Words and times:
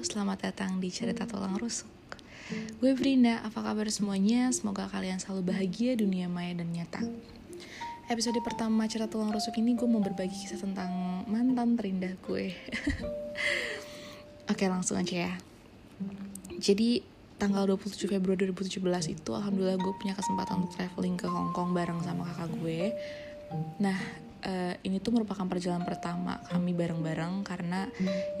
selamat 0.00 0.48
datang 0.48 0.80
di 0.80 0.88
Cerita 0.88 1.28
Tulang 1.28 1.60
Rusuk. 1.60 2.16
Gue 2.80 2.96
Brinda, 2.96 3.44
apa 3.44 3.60
kabar 3.60 3.84
semuanya? 3.92 4.48
Semoga 4.48 4.88
kalian 4.88 5.20
selalu 5.20 5.52
bahagia 5.52 5.92
dunia 5.92 6.24
maya 6.24 6.56
dan 6.56 6.72
nyata. 6.72 7.04
Episode 8.08 8.40
pertama 8.40 8.88
Cerita 8.88 9.12
Tulang 9.12 9.28
Rusuk 9.28 9.60
ini 9.60 9.76
gue 9.76 9.84
mau 9.84 10.00
berbagi 10.00 10.32
kisah 10.32 10.56
tentang 10.56 10.88
mantan 11.28 11.76
terindah 11.76 12.16
gue. 12.24 12.56
Oke, 14.50 14.64
langsung 14.72 14.96
aja 14.96 15.28
ya. 15.28 15.32
Jadi 16.56 17.04
tanggal 17.36 17.68
27 17.68 18.08
Februari 18.08 18.48
2017 18.48 18.80
itu 19.20 19.30
alhamdulillah 19.36 19.76
gue 19.76 19.94
punya 20.00 20.16
kesempatan 20.16 20.64
untuk 20.64 20.80
traveling 20.80 21.20
ke 21.20 21.28
Hong 21.28 21.52
Kong 21.52 21.76
bareng 21.76 22.00
sama 22.00 22.24
kakak 22.24 22.48
gue. 22.56 22.96
Nah, 23.84 24.00
uh, 24.44 24.74
ini 24.84 24.98
tuh 25.00 25.12
merupakan 25.14 25.44
perjalanan 25.44 25.84
pertama 25.84 26.40
kami 26.48 26.72
bareng-bareng 26.72 27.44
karena 27.44 27.88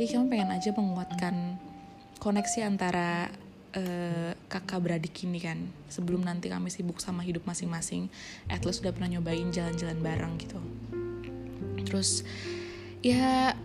ya 0.00 0.06
kami 0.16 0.26
pengen 0.32 0.50
aja 0.52 0.70
menguatkan 0.72 1.60
koneksi 2.20 2.68
antara 2.68 3.32
uh, 3.76 4.32
kakak 4.48 4.80
beradik 4.80 5.16
ini 5.24 5.40
kan 5.40 5.58
sebelum 5.88 6.24
nanti 6.24 6.52
kami 6.52 6.68
sibuk 6.68 7.00
sama 7.00 7.24
hidup 7.24 7.44
masing-masing 7.48 8.08
at 8.48 8.64
least 8.64 8.84
udah 8.84 8.92
pernah 8.92 9.18
nyobain 9.18 9.48
jalan-jalan 9.52 9.98
bareng 10.00 10.34
gitu. 10.40 10.60
Terus 11.88 12.22
ya 13.00 13.56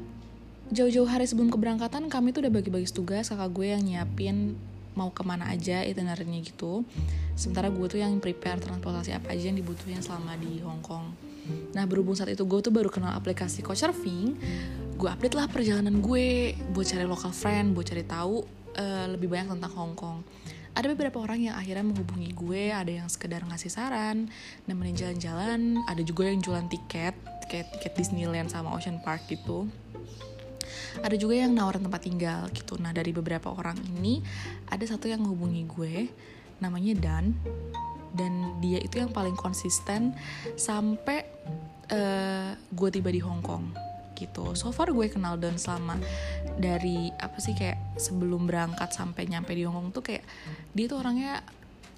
jauh-jauh 0.71 1.05
hari 1.05 1.27
sebelum 1.29 1.52
keberangkatan 1.52 2.09
kami 2.09 2.34
tuh 2.34 2.48
udah 2.48 2.54
bagi-bagi 2.54 2.90
tugas 2.90 3.29
kakak 3.29 3.52
gue 3.54 3.67
yang 3.76 3.84
nyiapin 3.84 4.57
mau 4.95 5.12
ke 5.12 5.27
mana 5.27 5.52
aja 5.52 5.84
itinerary 5.84 6.40
gitu. 6.48 6.88
Sementara 7.35 7.67
gue 7.67 7.85
tuh 7.91 7.99
yang 7.99 8.15
prepare 8.23 8.63
transportasi 8.63 9.12
apa 9.12 9.35
aja 9.35 9.51
yang 9.51 9.60
dibutuhin 9.60 9.99
selama 9.99 10.40
di 10.40 10.63
Hong 10.63 10.79
Kong 10.79 11.35
Nah 11.74 11.84
berhubung 11.85 12.18
saat 12.18 12.32
itu 12.32 12.43
gue 12.43 12.60
tuh 12.63 12.74
baru 12.74 12.90
kenal 12.90 13.13
aplikasi 13.18 13.62
Couchsurfing, 13.62 14.38
gue 14.96 15.10
update 15.10 15.35
lah 15.35 15.46
perjalanan 15.51 15.99
gue 15.99 16.55
buat 16.71 16.88
cari 16.88 17.04
local 17.04 17.34
friend, 17.35 17.76
buat 17.76 17.88
cari 17.88 18.04
tahu 18.07 18.43
uh, 18.79 19.05
lebih 19.12 19.27
banyak 19.32 19.60
tentang 19.60 19.73
Hong 19.76 19.93
Kong. 19.93 20.23
Ada 20.76 20.91
beberapa 20.91 21.23
orang 21.23 21.40
yang 21.40 21.55
akhirnya 21.55 21.88
menghubungi 21.88 22.35
gue, 22.35 22.68
ada 22.76 22.91
yang 22.91 23.07
sekedar 23.07 23.48
ngasih 23.48 23.71
saran, 23.71 24.27
nemenin 24.68 24.96
jalan-jalan, 24.96 25.79
ada 25.88 26.04
juga 26.04 26.27
yang 26.27 26.43
jualan 26.43 26.68
tiket, 26.68 27.16
kayak 27.48 27.71
tiket 27.79 27.96
Disneyland 27.96 28.51
sama 28.51 28.76
Ocean 28.76 28.99
Park 28.99 29.23
gitu. 29.32 29.71
Ada 30.99 31.16
juga 31.16 31.40
yang 31.40 31.55
nawarin 31.55 31.79
tempat 31.79 32.04
tinggal 32.04 32.51
gitu. 32.51 32.76
Nah 32.76 32.91
dari 32.91 33.16
beberapa 33.16 33.55
orang 33.55 33.79
ini, 33.96 34.20
ada 34.68 34.84
satu 34.84 35.07
yang 35.07 35.23
menghubungi 35.23 35.63
gue, 35.63 35.96
namanya 36.60 36.91
Dan 36.99 37.26
dan 38.16 38.55
dia 38.63 38.79
itu 38.79 39.04
yang 39.04 39.12
paling 39.12 39.35
konsisten 39.35 40.16
sampai 40.55 41.35
uh, 41.91 42.52
gue 42.55 42.90
tiba 42.90 43.10
di 43.12 43.22
Hong 43.22 43.41
Kong 43.41 43.76
gitu. 44.16 44.55
So 44.55 44.72
far 44.72 44.96
gue 44.96 45.12
kenal 45.12 45.36
Don 45.36 45.60
selama 45.60 46.00
dari 46.55 47.12
apa 47.20 47.36
sih 47.44 47.52
kayak 47.52 48.00
sebelum 48.00 48.48
berangkat 48.48 48.96
sampai 48.96 49.28
nyampe 49.28 49.52
di 49.52 49.68
Hong 49.68 49.76
Kong 49.76 49.88
tuh 49.91 50.04
kayak 50.08 50.24
dia 50.72 50.86
tuh 50.88 51.04
orangnya 51.04 51.44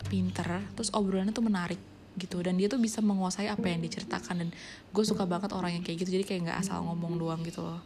pinter, 0.10 0.66
terus 0.74 0.90
obrolannya 0.94 1.34
tuh 1.34 1.46
menarik 1.46 1.80
gitu. 2.18 2.42
Dan 2.42 2.58
dia 2.58 2.66
tuh 2.66 2.82
bisa 2.82 3.06
menguasai 3.06 3.46
apa 3.46 3.70
yang 3.70 3.86
diceritakan. 3.86 4.36
Dan 4.42 4.50
gue 4.90 5.04
suka 5.06 5.30
banget 5.30 5.54
orang 5.54 5.78
yang 5.78 5.84
kayak 5.86 6.02
gitu 6.02 6.18
jadi 6.18 6.26
kayak 6.26 6.42
nggak 6.50 6.60
asal 6.66 6.82
ngomong 6.82 7.22
doang 7.22 7.42
gitu 7.46 7.62
loh. 7.62 7.82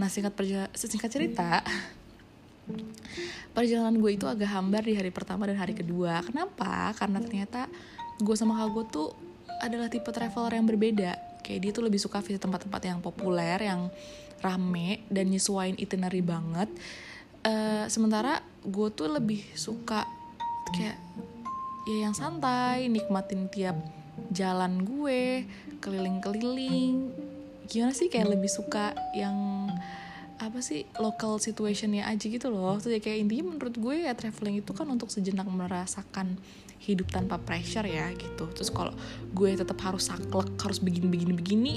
Nah 0.00 0.08
singkat 0.08 0.32
singkat 0.72 1.12
cerita 1.12 1.60
perjalanan 3.54 3.94
gue 4.02 4.10
itu 4.10 4.26
agak 4.26 4.50
hambar 4.50 4.82
di 4.82 4.98
hari 4.98 5.14
pertama 5.14 5.46
dan 5.46 5.60
hari 5.60 5.76
kedua. 5.76 6.24
Kenapa? 6.24 6.90
Karena 6.96 7.22
ternyata 7.22 7.70
gue 8.16 8.34
sama 8.34 8.56
kak 8.56 8.68
gue 8.72 8.84
tuh 8.88 9.08
adalah 9.60 9.88
tipe 9.92 10.08
traveler 10.12 10.52
yang 10.56 10.66
berbeda 10.68 11.25
kayak 11.46 11.60
dia 11.62 11.70
tuh 11.70 11.86
lebih 11.86 12.02
suka 12.02 12.18
visit 12.18 12.42
tempat-tempat 12.42 12.82
yang 12.82 12.98
populer 12.98 13.54
yang 13.62 13.86
rame 14.42 15.06
dan 15.06 15.30
nyesuain 15.30 15.78
itinerary 15.78 16.20
banget. 16.20 16.66
Uh, 17.46 17.86
sementara 17.86 18.42
gue 18.66 18.88
tuh 18.90 19.06
lebih 19.06 19.46
suka 19.54 20.02
kayak 20.74 20.98
ya 21.86 22.10
yang 22.10 22.14
santai 22.18 22.90
nikmatin 22.90 23.46
tiap 23.46 23.78
jalan 24.34 24.82
gue 24.82 25.46
keliling-keliling. 25.78 27.14
Gimana 27.70 27.94
sih 27.94 28.10
kayak 28.10 28.34
lebih 28.34 28.50
suka 28.50 28.90
yang 29.14 29.70
apa 30.36 30.60
sih 30.60 30.84
local 31.00 31.40
situationnya 31.40 32.04
aja 32.04 32.26
gitu 32.28 32.52
loh. 32.52 32.76
Terus 32.76 32.98
ya 32.98 33.00
kayak 33.00 33.18
intinya 33.26 33.56
menurut 33.56 33.74
gue 33.76 34.04
ya 34.04 34.12
traveling 34.12 34.60
itu 34.60 34.72
kan 34.76 34.84
untuk 34.88 35.08
sejenak 35.08 35.48
merasakan 35.48 36.36
hidup 36.82 37.08
tanpa 37.08 37.40
pressure 37.40 37.88
ya 37.88 38.12
gitu. 38.12 38.44
Terus 38.52 38.68
kalau 38.68 38.92
gue 39.32 39.50
tetap 39.56 39.78
harus 39.80 40.12
saklek 40.12 40.52
harus 40.60 40.78
begini 40.78 41.08
begini 41.08 41.32
begini 41.32 41.74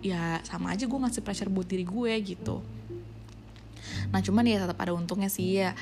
ya 0.00 0.40
sama 0.46 0.72
aja 0.72 0.88
gue 0.88 0.98
ngasih 0.98 1.20
pressure 1.20 1.52
buat 1.52 1.68
diri 1.68 1.84
gue 1.84 2.12
gitu. 2.24 2.64
Nah 4.08 4.20
cuman 4.24 4.44
ya 4.48 4.64
tetap 4.64 4.78
ada 4.80 4.96
untungnya 4.96 5.28
sih 5.28 5.60
ya 5.60 5.76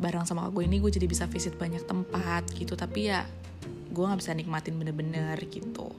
bareng 0.00 0.24
sama 0.24 0.48
gue 0.52 0.64
ini 0.64 0.80
gue 0.80 0.92
jadi 0.92 1.08
bisa 1.08 1.24
visit 1.28 1.56
banyak 1.56 1.84
tempat 1.88 2.44
gitu. 2.56 2.76
Tapi 2.76 3.08
ya 3.08 3.24
gue 3.90 4.04
nggak 4.04 4.20
bisa 4.20 4.36
nikmatin 4.36 4.76
bener-bener 4.76 5.36
gitu 5.48 5.90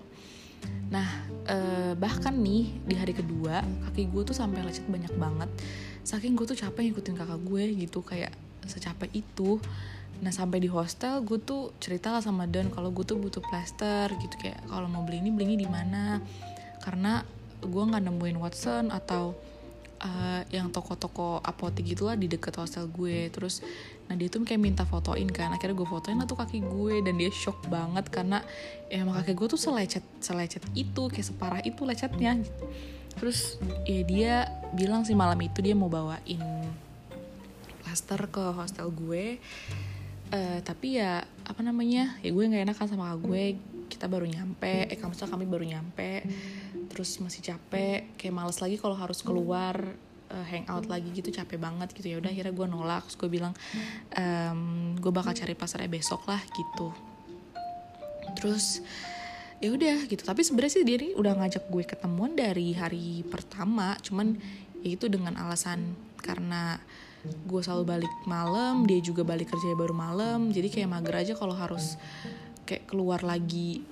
Nah, 0.91 1.07
eh, 1.47 1.93
bahkan 1.95 2.35
nih 2.35 2.83
di 2.83 2.95
hari 2.99 3.15
kedua 3.15 3.63
kaki 3.87 4.11
gue 4.11 4.21
tuh 4.27 4.35
sampai 4.35 4.61
lecet 4.65 4.85
banyak 4.87 5.13
banget. 5.15 5.49
Saking 6.03 6.35
gue 6.35 6.45
tuh 6.49 6.57
capek 6.59 6.91
ngikutin 6.91 7.15
kakak 7.15 7.41
gue 7.41 7.63
gitu 7.87 8.03
kayak 8.03 8.35
secapek 8.67 9.11
itu. 9.15 9.57
Nah 10.21 10.29
sampai 10.29 10.61
di 10.61 10.69
hostel 10.69 11.23
gue 11.25 11.41
tuh 11.41 11.73
cerita 11.81 12.13
lah 12.13 12.21
sama 12.21 12.45
Dan 12.45 12.69
kalau 12.69 12.93
gue 12.93 13.01
tuh 13.01 13.17
butuh 13.17 13.41
plaster 13.41 14.11
gitu 14.21 14.35
kayak 14.37 14.61
kalau 14.69 14.85
mau 14.85 15.01
beli 15.01 15.23
ini 15.23 15.29
beli 15.33 15.53
ini 15.53 15.57
di 15.63 15.69
mana. 15.69 16.19
Karena 16.83 17.23
gue 17.61 17.83
nggak 17.87 18.03
nemuin 18.05 18.37
Watson 18.41 18.89
atau 18.89 19.37
uh, 20.01 20.41
yang 20.49 20.73
toko-toko 20.73 21.39
apotek 21.45 21.93
gitulah 21.93 22.17
di 22.17 22.25
deket 22.25 22.57
hostel 22.57 22.89
gue 22.89 23.29
terus 23.29 23.61
nah 24.11 24.19
dia 24.19 24.27
tuh 24.27 24.43
kayak 24.43 24.59
minta 24.59 24.83
fotoin 24.83 25.31
kan. 25.31 25.55
Akhirnya 25.55 25.71
gue 25.71 25.87
fotoin 25.87 26.19
lah 26.19 26.27
tuh 26.27 26.35
kaki 26.35 26.59
gue 26.59 26.99
dan 26.99 27.15
dia 27.15 27.31
shock 27.31 27.63
banget 27.71 28.11
karena 28.11 28.43
ya 28.91 29.07
emang 29.07 29.15
kaki 29.23 29.31
gue 29.39 29.47
tuh 29.55 29.55
selecet 29.55 30.03
selecet 30.19 30.59
itu 30.75 31.07
kayak 31.07 31.31
separah 31.31 31.63
itu 31.63 31.87
lecetnya. 31.87 32.43
Terus 33.15 33.55
ya 33.87 34.03
dia 34.03 34.33
bilang 34.75 35.07
sih 35.07 35.15
malam 35.15 35.39
itu 35.39 35.63
dia 35.63 35.71
mau 35.71 35.87
bawain 35.87 36.43
plaster 37.79 38.19
ke 38.27 38.43
hostel 38.51 38.91
gue. 38.91 39.39
Uh, 40.31 40.59
tapi 40.63 40.99
ya 40.99 41.23
apa 41.47 41.59
namanya 41.63 42.15
ya 42.23 42.35
gue 42.35 42.43
nggak 42.43 42.67
enak 42.67 42.75
kan 42.75 42.91
sama 42.91 43.15
gue. 43.15 43.55
Kita 43.87 44.11
baru 44.11 44.27
nyampe 44.27 44.91
eh 44.91 44.99
kamu 44.99 45.15
kami 45.15 45.47
baru 45.47 45.63
nyampe. 45.63 46.27
Terus 46.91 47.15
masih 47.23 47.47
capek 47.47 48.11
kayak 48.19 48.35
males 48.35 48.59
lagi 48.59 48.75
kalau 48.75 48.99
harus 48.99 49.23
keluar 49.23 49.95
uh, 50.31 50.45
hangout 50.47 50.87
lagi 50.87 51.11
gitu 51.11 51.29
capek 51.29 51.59
banget 51.59 51.91
gitu. 51.91 52.07
Ya 52.15 52.17
udah 52.17 52.31
akhirnya 52.31 52.53
gue 52.55 52.67
nolak. 52.67 53.03
Terus 53.11 53.17
gue 53.19 53.29
bilang 53.29 53.53
um, 54.15 54.95
gue 54.97 55.11
bakal 55.11 55.35
cari 55.35 55.53
pasarnya 55.53 55.91
besok 55.91 56.23
lah 56.25 56.39
gitu. 56.55 56.89
Terus 58.39 58.79
ya 59.59 59.69
udah 59.69 60.07
gitu. 60.07 60.23
Tapi 60.23 60.41
sebenarnya 60.41 60.71
sih 60.71 60.83
dia 60.87 60.97
nih 60.97 61.13
udah 61.19 61.33
ngajak 61.37 61.67
gue 61.67 61.83
ketemuan 61.83 62.33
dari 62.33 62.73
hari 62.73 63.27
pertama. 63.27 63.99
Cuman 63.99 64.39
ya 64.81 64.95
itu 64.95 65.11
dengan 65.11 65.37
alasan 65.37 65.93
karena 66.23 66.79
gue 67.21 67.61
selalu 67.61 67.85
balik 67.85 68.13
malam 68.25 68.81
dia 68.89 68.97
juga 68.97 69.21
balik 69.21 69.51
kerja 69.51 69.75
baru 69.77 69.93
malam. 69.93 70.49
Jadi 70.49 70.71
kayak 70.71 70.89
mager 70.89 71.15
aja 71.15 71.33
kalau 71.37 71.53
harus 71.53 71.99
kayak 72.65 72.87
keluar 72.87 73.21
lagi 73.21 73.83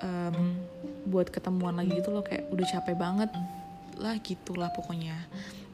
um, 0.00 0.56
buat 1.04 1.28
ketemuan 1.28 1.76
lagi 1.76 1.98
gitu 1.98 2.08
loh. 2.14 2.24
Kayak 2.24 2.48
udah 2.48 2.66
capek 2.70 2.96
banget 2.96 3.30
lah 4.00 4.16
gitulah 4.24 4.72
pokoknya 4.72 5.12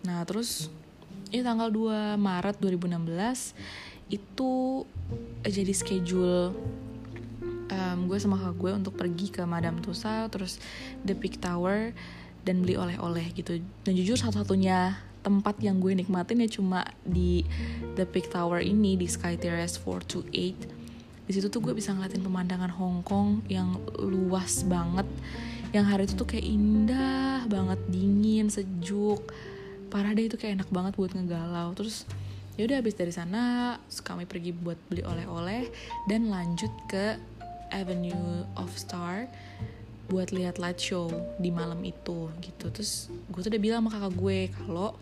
nah 0.07 0.23
terus 0.23 0.71
ini 1.35 1.43
tanggal 1.43 1.69
2 1.69 2.15
Maret 2.17 2.57
2016 2.63 4.15
itu 4.15 4.87
jadi 5.43 5.73
schedule 5.75 6.55
um, 7.71 7.99
gue 8.07 8.19
sama 8.23 8.39
kakak 8.39 8.57
gue 8.57 8.73
untuk 8.79 8.95
pergi 8.95 9.27
ke 9.35 9.43
Madame 9.43 9.83
Tussauds 9.83 10.31
terus 10.31 10.53
The 11.03 11.19
Peak 11.19 11.43
Tower 11.43 11.91
dan 12.47 12.63
beli 12.63 12.79
oleh-oleh 12.79 13.35
gitu. 13.35 13.59
Dan 13.83 13.93
jujur 13.99 14.15
satu-satunya 14.15 14.95
tempat 15.27 15.59
yang 15.59 15.83
gue 15.83 15.91
nikmatin 15.91 16.47
ya 16.47 16.47
cuma 16.47 16.87
di 17.03 17.43
The 17.99 18.07
Peak 18.07 18.31
Tower 18.31 18.63
ini 18.63 18.95
di 18.95 19.11
Sky 19.11 19.35
Terrace 19.35 19.75
428 19.83 21.27
di 21.27 21.35
situ 21.35 21.51
tuh 21.51 21.59
gue 21.59 21.75
bisa 21.75 21.91
ngeliatin 21.91 22.23
pemandangan 22.23 22.71
Hong 22.71 23.03
Kong 23.03 23.43
yang 23.51 23.75
luas 23.99 24.63
banget 24.63 25.11
yang 25.75 25.83
hari 25.83 26.07
itu 26.07 26.15
tuh 26.15 26.31
kayak 26.31 26.47
indah 26.47 27.43
banget 27.51 27.83
dingin 27.91 28.47
sejuk 28.47 29.35
parah 29.97 30.13
deh 30.13 30.29
itu 30.29 30.37
kayak 30.37 30.61
enak 30.61 30.69
banget 30.69 30.93
buat 31.01 31.17
ngegalau. 31.17 31.73
Terus 31.73 32.05
ya 32.61 32.69
udah 32.69 32.85
habis 32.85 32.93
dari 32.93 33.17
sana 33.17 33.77
kami 34.05 34.29
pergi 34.29 34.53
buat 34.53 34.77
beli 34.93 35.01
oleh-oleh 35.01 35.73
dan 36.05 36.29
lanjut 36.29 36.69
ke 36.85 37.17
Avenue 37.73 38.45
of 38.61 38.69
Star 38.77 39.25
buat 40.13 40.37
lihat 40.37 40.61
light 40.61 40.77
show 40.77 41.09
di 41.41 41.49
malam 41.49 41.81
itu 41.81 42.29
gitu. 42.45 42.69
Terus 42.69 43.09
gue 43.33 43.41
tuh 43.41 43.49
udah 43.49 43.63
bilang 43.65 43.81
sama 43.89 43.97
kakak 43.97 44.15
gue 44.21 44.39
kalau 44.53 44.93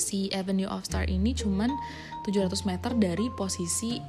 si 0.00 0.32
Avenue 0.32 0.72
of 0.72 0.88
Star 0.88 1.04
ini 1.04 1.36
cuman 1.36 1.68
700 2.24 2.64
meter 2.64 2.96
dari 2.96 3.28
posisi 3.36 4.00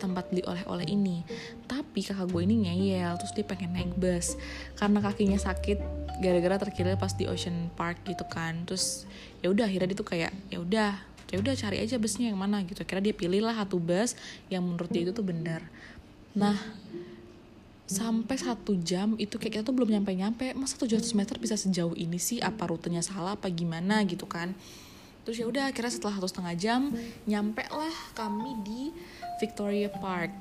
tempat 0.00 0.32
beli 0.32 0.42
oleh-oleh 0.44 0.88
ini. 0.88 1.22
Tapi 1.68 2.00
kakak 2.04 2.32
gue 2.32 2.42
ini 2.44 2.68
ngeyel 2.68 3.16
terus 3.20 3.32
dia 3.36 3.44
pengen 3.44 3.76
naik 3.76 3.92
bus. 3.96 4.36
Karena 4.76 4.98
kakinya 5.04 5.36
sakit 5.36 5.78
gara-gara 6.20 6.56
terkilir 6.68 6.96
pas 6.96 7.12
di 7.12 7.28
Ocean 7.28 7.68
Park 7.76 8.04
gitu 8.08 8.24
kan. 8.28 8.64
Terus 8.64 9.04
ya 9.44 9.52
udah 9.52 9.68
akhirnya 9.68 9.92
dia 9.92 9.98
tuh 9.98 10.08
kayak 10.08 10.32
ya 10.48 10.58
udah 10.60 10.92
ya 11.26 11.36
udah 11.42 11.54
cari 11.58 11.82
aja 11.82 11.96
busnya 12.00 12.32
yang 12.32 12.40
mana 12.40 12.62
gitu. 12.64 12.82
Kira 12.88 13.04
dia 13.04 13.12
pilih 13.12 13.44
lah 13.44 13.56
satu 13.56 13.76
bus 13.76 14.16
yang 14.48 14.64
menurut 14.64 14.88
dia 14.88 15.04
itu 15.08 15.12
tuh 15.12 15.26
benar. 15.26 15.64
Nah 16.36 16.56
sampai 17.86 18.34
satu 18.34 18.74
jam 18.82 19.14
itu 19.14 19.38
kayak 19.38 19.62
kita 19.62 19.62
tuh 19.62 19.70
belum 19.70 19.94
nyampe 19.94 20.10
nyampe 20.10 20.50
masa 20.58 20.74
700 20.74 21.06
meter 21.14 21.38
bisa 21.38 21.54
sejauh 21.54 21.94
ini 21.94 22.18
sih? 22.18 22.42
Apa 22.42 22.66
rutenya 22.66 23.04
salah 23.04 23.38
apa 23.38 23.46
gimana 23.52 24.02
gitu 24.08 24.26
kan? 24.26 24.56
Terus 25.26 25.42
ya 25.42 25.46
udah 25.50 25.74
akhirnya 25.74 25.90
setelah 25.90 26.22
satu 26.22 26.28
setengah 26.30 26.54
jam 26.54 26.80
nyampe 27.26 27.66
lah 27.66 27.94
kami 28.14 28.62
di 28.62 28.82
Victoria 29.38 29.88
Park. 29.88 30.32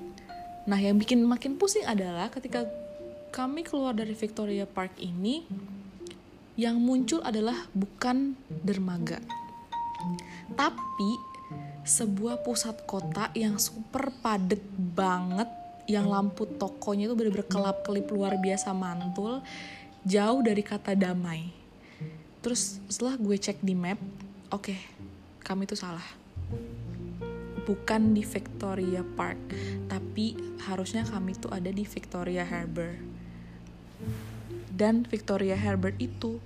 Nah 0.66 0.80
yang 0.80 0.98
bikin 0.98 1.22
makin 1.24 1.60
pusing 1.60 1.86
adalah 1.86 2.32
ketika 2.34 2.66
kami 3.36 3.68
keluar 3.68 3.92
dari 3.92 4.16
Victoria 4.16 4.64
Park 4.64 4.98
ini 5.04 5.44
yang 6.56 6.80
muncul 6.80 7.20
adalah 7.20 7.68
bukan 7.76 8.32
dermaga 8.64 9.20
tapi 10.54 11.12
sebuah 11.86 12.42
pusat 12.42 12.86
kota 12.90 13.30
yang 13.38 13.62
super 13.62 14.10
padet 14.22 14.62
banget 14.78 15.50
yang 15.86 16.10
lampu 16.10 16.50
tokonya 16.50 17.06
itu 17.06 17.14
bener-bener 17.14 17.46
kelap-kelip 17.46 18.10
luar 18.10 18.42
biasa 18.42 18.74
mantul 18.74 19.46
jauh 20.02 20.42
dari 20.42 20.66
kata 20.66 20.98
damai. 20.98 21.54
Terus 22.42 22.82
setelah 22.90 23.18
gue 23.18 23.38
cek 23.38 23.62
di 23.62 23.78
map 23.78 24.02
oke 24.50 24.74
okay, 24.74 24.80
kami 25.46 25.70
itu 25.70 25.78
salah 25.78 26.06
bukan 27.66 28.14
di 28.14 28.22
Victoria 28.22 29.02
Park 29.18 29.42
tapi 29.90 30.38
harusnya 30.70 31.04
kami 31.06 31.34
tuh 31.38 31.50
ada 31.50 31.70
di 31.70 31.84
Victoria 31.86 32.46
Harbour 32.46 32.96
dan 34.76 35.08
Victoria 35.08 35.56
Harbour 35.56 35.96
itu 35.98 36.38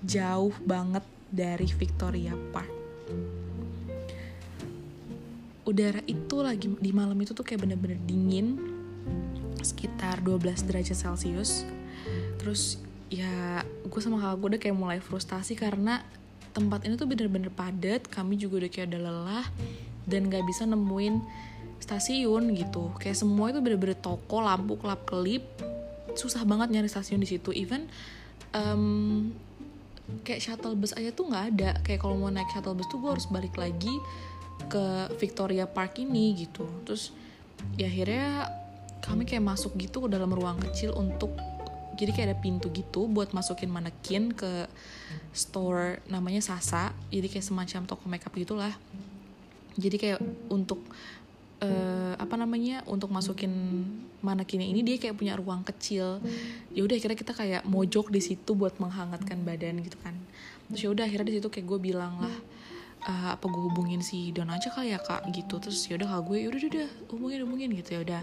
jauh 0.00 0.56
banget 0.64 1.04
dari 1.28 1.68
Victoria 1.68 2.32
Park. 2.52 2.72
Udara 5.64 6.00
itu 6.04 6.36
lagi 6.40 6.68
di 6.80 6.92
malam 6.92 7.16
itu 7.20 7.32
tuh 7.32 7.44
kayak 7.44 7.64
bener-bener 7.64 8.00
dingin 8.04 8.56
sekitar 9.60 10.20
12 10.24 10.64
derajat 10.64 10.96
celcius. 10.96 11.68
Terus 12.40 12.80
ya 13.12 13.64
gue 13.64 14.00
sama 14.00 14.20
kakak 14.20 14.36
gue 14.40 14.48
udah 14.48 14.60
kayak 14.60 14.76
mulai 14.76 14.98
frustasi 15.00 15.56
karena 15.56 16.04
tempat 16.56 16.88
ini 16.88 16.96
tuh 16.96 17.08
bener-bener 17.08 17.50
padat 17.52 18.06
kami 18.08 18.40
juga 18.40 18.64
udah 18.64 18.70
kayak 18.70 18.94
udah 18.94 19.00
lelah 19.00 19.46
dan 20.04 20.28
gak 20.28 20.44
bisa 20.44 20.68
nemuin 20.68 21.20
stasiun 21.84 22.56
gitu. 22.56 22.88
Kayak 22.96 23.20
semua 23.20 23.52
itu 23.52 23.60
bener-bener 23.60 23.98
toko 24.00 24.40
lampu 24.40 24.80
kelap 24.80 25.04
kelip. 25.04 25.44
Susah 26.16 26.40
banget 26.48 26.72
nyari 26.72 26.88
stasiun 26.88 27.20
di 27.20 27.28
situ. 27.28 27.52
Even 27.52 27.90
um, 28.56 29.30
kayak 30.24 30.40
shuttle 30.40 30.72
bus 30.72 30.96
aja 30.96 31.12
tuh 31.12 31.28
nggak 31.28 31.44
ada. 31.54 31.70
Kayak 31.84 32.00
kalau 32.04 32.16
mau 32.16 32.32
naik 32.32 32.48
shuttle 32.48 32.72
bus 32.72 32.88
tuh 32.88 33.04
gue 33.04 33.10
harus 33.12 33.28
balik 33.28 33.52
lagi 33.60 33.92
ke 34.72 35.12
Victoria 35.20 35.68
Park 35.68 36.00
ini 36.00 36.32
gitu. 36.40 36.64
Terus 36.88 37.12
ya 37.76 37.90
akhirnya 37.90 38.48
kami 39.04 39.28
kayak 39.28 39.44
masuk 39.44 39.76
gitu 39.76 40.06
ke 40.06 40.08
dalam 40.08 40.32
ruang 40.32 40.56
kecil 40.64 40.96
untuk 40.96 41.36
jadi 41.94 42.10
kayak 42.10 42.26
ada 42.32 42.38
pintu 42.42 42.74
gitu 42.74 43.06
buat 43.06 43.30
masukin 43.30 43.70
manekin 43.70 44.32
ke 44.32 44.66
store 45.36 46.00
namanya 46.08 46.40
Sasa. 46.40 46.96
Jadi 47.12 47.28
kayak 47.28 47.44
semacam 47.44 47.80
toko 47.84 48.04
makeup 48.08 48.32
gitulah 48.34 48.72
jadi 49.74 49.96
kayak 49.98 50.20
untuk 50.50 50.80
uh, 51.62 52.14
apa 52.18 52.34
namanya 52.38 52.82
untuk 52.86 53.10
masukin 53.10 53.52
manekinnya 54.24 54.64
ini 54.64 54.80
dia 54.80 54.96
kayak 54.96 55.16
punya 55.18 55.34
ruang 55.36 55.62
kecil. 55.66 56.22
Ya 56.72 56.80
udah 56.86 56.96
akhirnya 56.96 57.18
kita 57.18 57.32
kayak 57.36 57.62
mojok 57.68 58.08
di 58.08 58.20
situ 58.24 58.56
buat 58.56 58.78
menghangatkan 58.80 59.44
badan 59.44 59.84
gitu 59.84 59.98
kan. 60.00 60.16
Terus 60.72 60.80
ya 60.80 60.88
udah 60.90 61.04
akhirnya 61.04 61.28
di 61.28 61.34
situ 61.40 61.48
kayak 61.52 61.66
gue 61.68 61.78
bilang 61.92 62.24
lah 62.24 62.34
uh, 63.04 63.28
apa 63.36 63.44
gue 63.44 63.62
hubungin 63.68 64.00
si 64.00 64.32
Don 64.32 64.48
aja 64.48 64.72
kali 64.72 64.96
ya 64.96 65.00
kak? 65.02 65.28
Gitu. 65.28 65.54
Terus 65.60 65.80
ya 65.90 66.00
udah 66.00 66.08
kak 66.08 66.22
gue 66.24 66.36
ya 66.40 66.48
udah 66.48 66.60
udah 66.70 66.88
hubungin 67.12 67.40
hubungin 67.44 67.68
gitu 67.76 67.88
ya 67.96 68.00
udah. 68.00 68.22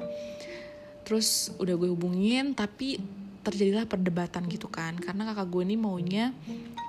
Terus 1.05 1.53
udah 1.61 1.75
gue 1.77 1.89
hubungin 1.91 2.57
tapi 2.57 2.97
terjadilah 3.41 3.89
perdebatan 3.89 4.45
gitu 4.47 4.69
kan. 4.69 4.97
Karena 4.97 5.33
kakak 5.33 5.49
gue 5.49 5.63
ini 5.65 5.75
maunya 5.77 6.33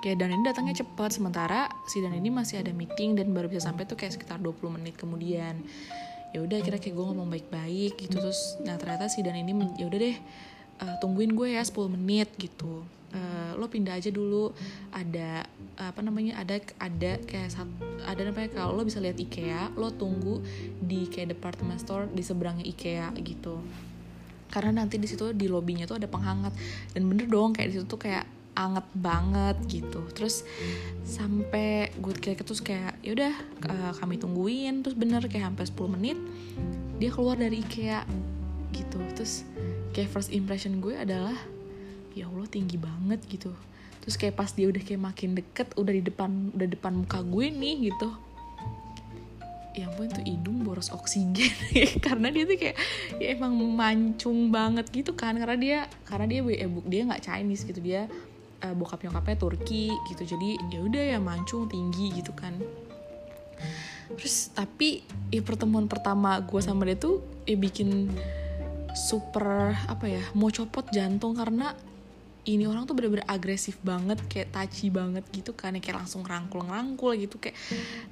kayak 0.05 0.17
dan 0.21 0.29
ini 0.33 0.43
datangnya 0.45 0.85
cepat 0.85 1.15
sementara 1.15 1.69
si 1.89 1.99
dan 1.99 2.13
ini 2.13 2.29
masih 2.29 2.61
ada 2.61 2.69
meeting 2.71 3.17
dan 3.17 3.33
baru 3.33 3.49
bisa 3.49 3.69
sampai 3.69 3.89
tuh 3.89 3.97
kayak 3.97 4.13
sekitar 4.15 4.37
20 4.39 4.77
menit 4.79 4.95
kemudian. 4.95 5.57
Ya 6.33 6.41
udah 6.41 6.61
kira 6.61 6.81
kayak 6.81 6.93
gue 6.97 7.05
ngomong 7.05 7.29
baik-baik 7.29 7.97
gitu 7.97 8.17
terus 8.17 8.57
nah 8.65 8.77
ternyata 8.77 9.05
si 9.09 9.21
dan 9.21 9.37
ini 9.37 9.53
ya 9.77 9.85
udah 9.85 9.99
deh 10.01 10.17
uh, 10.81 10.95
tungguin 10.97 11.33
gue 11.33 11.57
ya 11.57 11.61
10 11.61 11.93
menit 11.93 12.29
gitu. 12.37 12.85
Uh, 13.13 13.53
lo 13.61 13.69
pindah 13.69 13.93
aja 13.93 14.09
dulu. 14.09 14.53
Ada 14.89 15.45
apa 15.77 16.01
namanya 16.05 16.41
ada 16.41 16.61
ada 16.81 17.17
kayak 17.25 17.49
ada 18.05 18.21
namanya 18.21 18.49
kalau 18.53 18.77
lo 18.77 18.85
bisa 18.85 19.01
lihat 19.01 19.17
IKEA 19.17 19.73
lo 19.77 19.89
tunggu 19.93 20.41
di 20.81 21.09
kayak 21.09 21.37
department 21.37 21.81
store 21.81 22.05
di 22.09 22.21
seberangnya 22.21 22.65
IKEA 22.65 23.09
gitu 23.21 23.61
karena 24.53 24.85
nanti 24.85 25.01
di 25.01 25.09
situ 25.09 25.33
di 25.33 25.49
lobbynya 25.49 25.89
tuh 25.89 25.97
ada 25.97 26.05
penghangat. 26.05 26.53
Dan 26.93 27.09
bener 27.09 27.25
dong 27.25 27.57
kayak 27.57 27.73
di 27.73 27.81
situ 27.81 27.89
tuh 27.89 27.97
kayak 27.97 28.29
anget 28.53 28.85
banget 28.93 29.57
gitu. 29.65 30.05
Terus 30.13 30.45
sampai 31.01 31.89
gue 31.97 32.13
kayak 32.13 32.45
terus 32.45 32.61
kayak 32.61 33.01
yaudah 33.01 33.33
uh, 33.65 33.91
kami 33.97 34.21
tungguin. 34.21 34.85
Terus 34.85 34.93
bener 34.93 35.25
kayak 35.25 35.49
hampir 35.49 35.65
10 35.65 35.95
menit 35.97 36.17
dia 37.01 37.09
keluar 37.09 37.33
dari 37.33 37.65
IKEA 37.65 38.05
gitu. 38.77 39.01
Terus 39.17 39.41
kayak 39.97 40.13
first 40.13 40.29
impression 40.29 40.77
gue 40.77 40.93
adalah 40.93 41.35
ya 42.13 42.29
Allah 42.29 42.45
tinggi 42.45 42.77
banget 42.77 43.25
gitu. 43.25 43.49
Terus 44.05 44.21
kayak 44.21 44.37
pas 44.37 44.53
dia 44.53 44.69
udah 44.69 44.83
kayak 44.85 45.01
makin 45.01 45.33
deket 45.33 45.73
udah 45.73 45.93
di 45.97 46.03
depan 46.05 46.53
udah 46.53 46.67
depan 46.69 46.93
muka 47.01 47.25
gue 47.25 47.49
nih 47.49 47.89
gitu 47.89 48.32
ya 49.73 49.89
ampun 49.89 50.09
tuh 50.09 50.21
hidung 50.21 50.61
boros 50.61 50.93
oksigen. 50.93 51.53
Karena 52.05 52.29
dia 52.29 52.45
tuh 52.45 52.57
kayak 52.57 52.77
ya 53.17 53.27
emang 53.33 53.57
mancung 53.57 54.53
banget 54.53 54.89
gitu 54.93 55.17
kan. 55.17 55.35
Karena 55.37 55.57
dia 55.57 55.79
karena 56.05 56.25
dia 56.29 56.39
eh, 56.45 56.69
dia 56.85 57.01
nggak 57.09 57.23
Chinese 57.25 57.65
gitu. 57.65 57.81
Dia 57.81 58.05
uh, 58.63 58.73
bokap 58.77 59.01
nyokapnya 59.03 59.37
Turki 59.37 59.91
gitu. 60.13 60.23
Jadi 60.23 60.61
ya 60.69 60.79
udah 60.85 61.03
ya 61.17 61.19
mancung 61.19 61.65
tinggi 61.65 62.13
gitu 62.13 62.31
kan. 62.37 62.53
Terus 64.13 64.53
tapi 64.53 65.01
ya 65.33 65.41
pertemuan 65.41 65.89
pertama 65.89 66.37
gue 66.45 66.61
sama 66.61 66.85
dia 66.85 66.97
tuh 66.97 67.25
ya 67.49 67.57
bikin 67.57 68.13
super 68.93 69.73
apa 69.89 70.05
ya 70.05 70.21
mau 70.37 70.53
copot 70.53 70.85
jantung. 70.93 71.33
Karena 71.33 71.73
ini 72.43 72.67
orang 72.67 72.83
tuh 72.83 72.91
bener-bener 72.91 73.23
agresif 73.23 73.79
banget 73.79 74.19
kayak 74.27 74.51
taci 74.51 74.91
banget 74.91 75.23
gitu 75.31 75.55
kan 75.55 75.71
kayak 75.79 76.03
langsung 76.03 76.27
rangkul-rangkul 76.27 77.15
gitu 77.15 77.39
kayak 77.39 77.55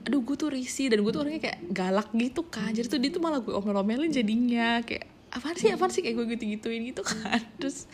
aduh 0.08 0.24
gue 0.24 0.36
tuh 0.40 0.50
risih 0.56 0.88
dan 0.88 1.04
gue 1.04 1.12
tuh 1.12 1.22
orangnya 1.28 1.52
kayak 1.52 1.60
galak 1.68 2.08
gitu 2.16 2.48
kan. 2.48 2.72
Jadi 2.72 2.88
tuh 2.88 3.00
dia 3.00 3.12
tuh 3.12 3.20
malah 3.20 3.44
gue 3.44 3.52
omel-omelin 3.52 4.08
jadinya 4.08 4.80
kayak 4.88 5.04
apa 5.36 5.52
sih 5.60 5.76
apa 5.76 5.92
sih? 5.92 6.00
Kayak 6.00 6.16
gue 6.24 6.26
gitu-gituin 6.40 6.82
gitu 6.88 7.04
kan. 7.04 7.44
Terus 7.60 7.92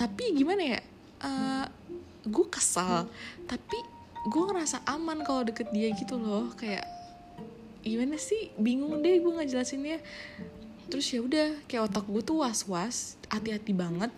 tapi 0.00 0.32
gimana 0.32 0.62
ya 0.64 0.80
uh, 1.28 1.66
gue 2.24 2.46
kesal 2.48 3.10
tapi 3.44 3.76
gue 4.20 4.42
ngerasa 4.48 4.84
aman 4.88 5.20
kalau 5.28 5.44
deket 5.44 5.68
dia 5.76 5.92
gitu 5.92 6.16
loh. 6.16 6.48
Kayak 6.56 6.88
gimana 7.84 8.16
sih? 8.16 8.48
Bingung 8.56 9.04
deh 9.04 9.20
gue 9.20 9.32
ngejelasinnya. 9.44 10.00
Terus 10.88 11.04
ya 11.12 11.20
udah 11.20 11.48
kayak 11.68 11.92
otak 11.92 12.08
gue 12.08 12.22
tuh 12.24 12.40
was-was 12.40 13.20
hati-hati 13.28 13.76
banget 13.76 14.08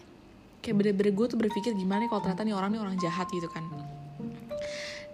kayak 0.62 0.76
bener-bener 0.78 1.12
gue 1.12 1.26
tuh 1.26 1.38
berpikir 1.38 1.75
gimana 1.75 2.07
kalau 2.07 2.23
ternyata 2.23 2.47
nih 2.47 2.54
orang 2.54 2.71
nih 2.73 2.81
orang 2.81 2.97
jahat 3.02 3.26
gitu 3.35 3.50
kan. 3.50 3.66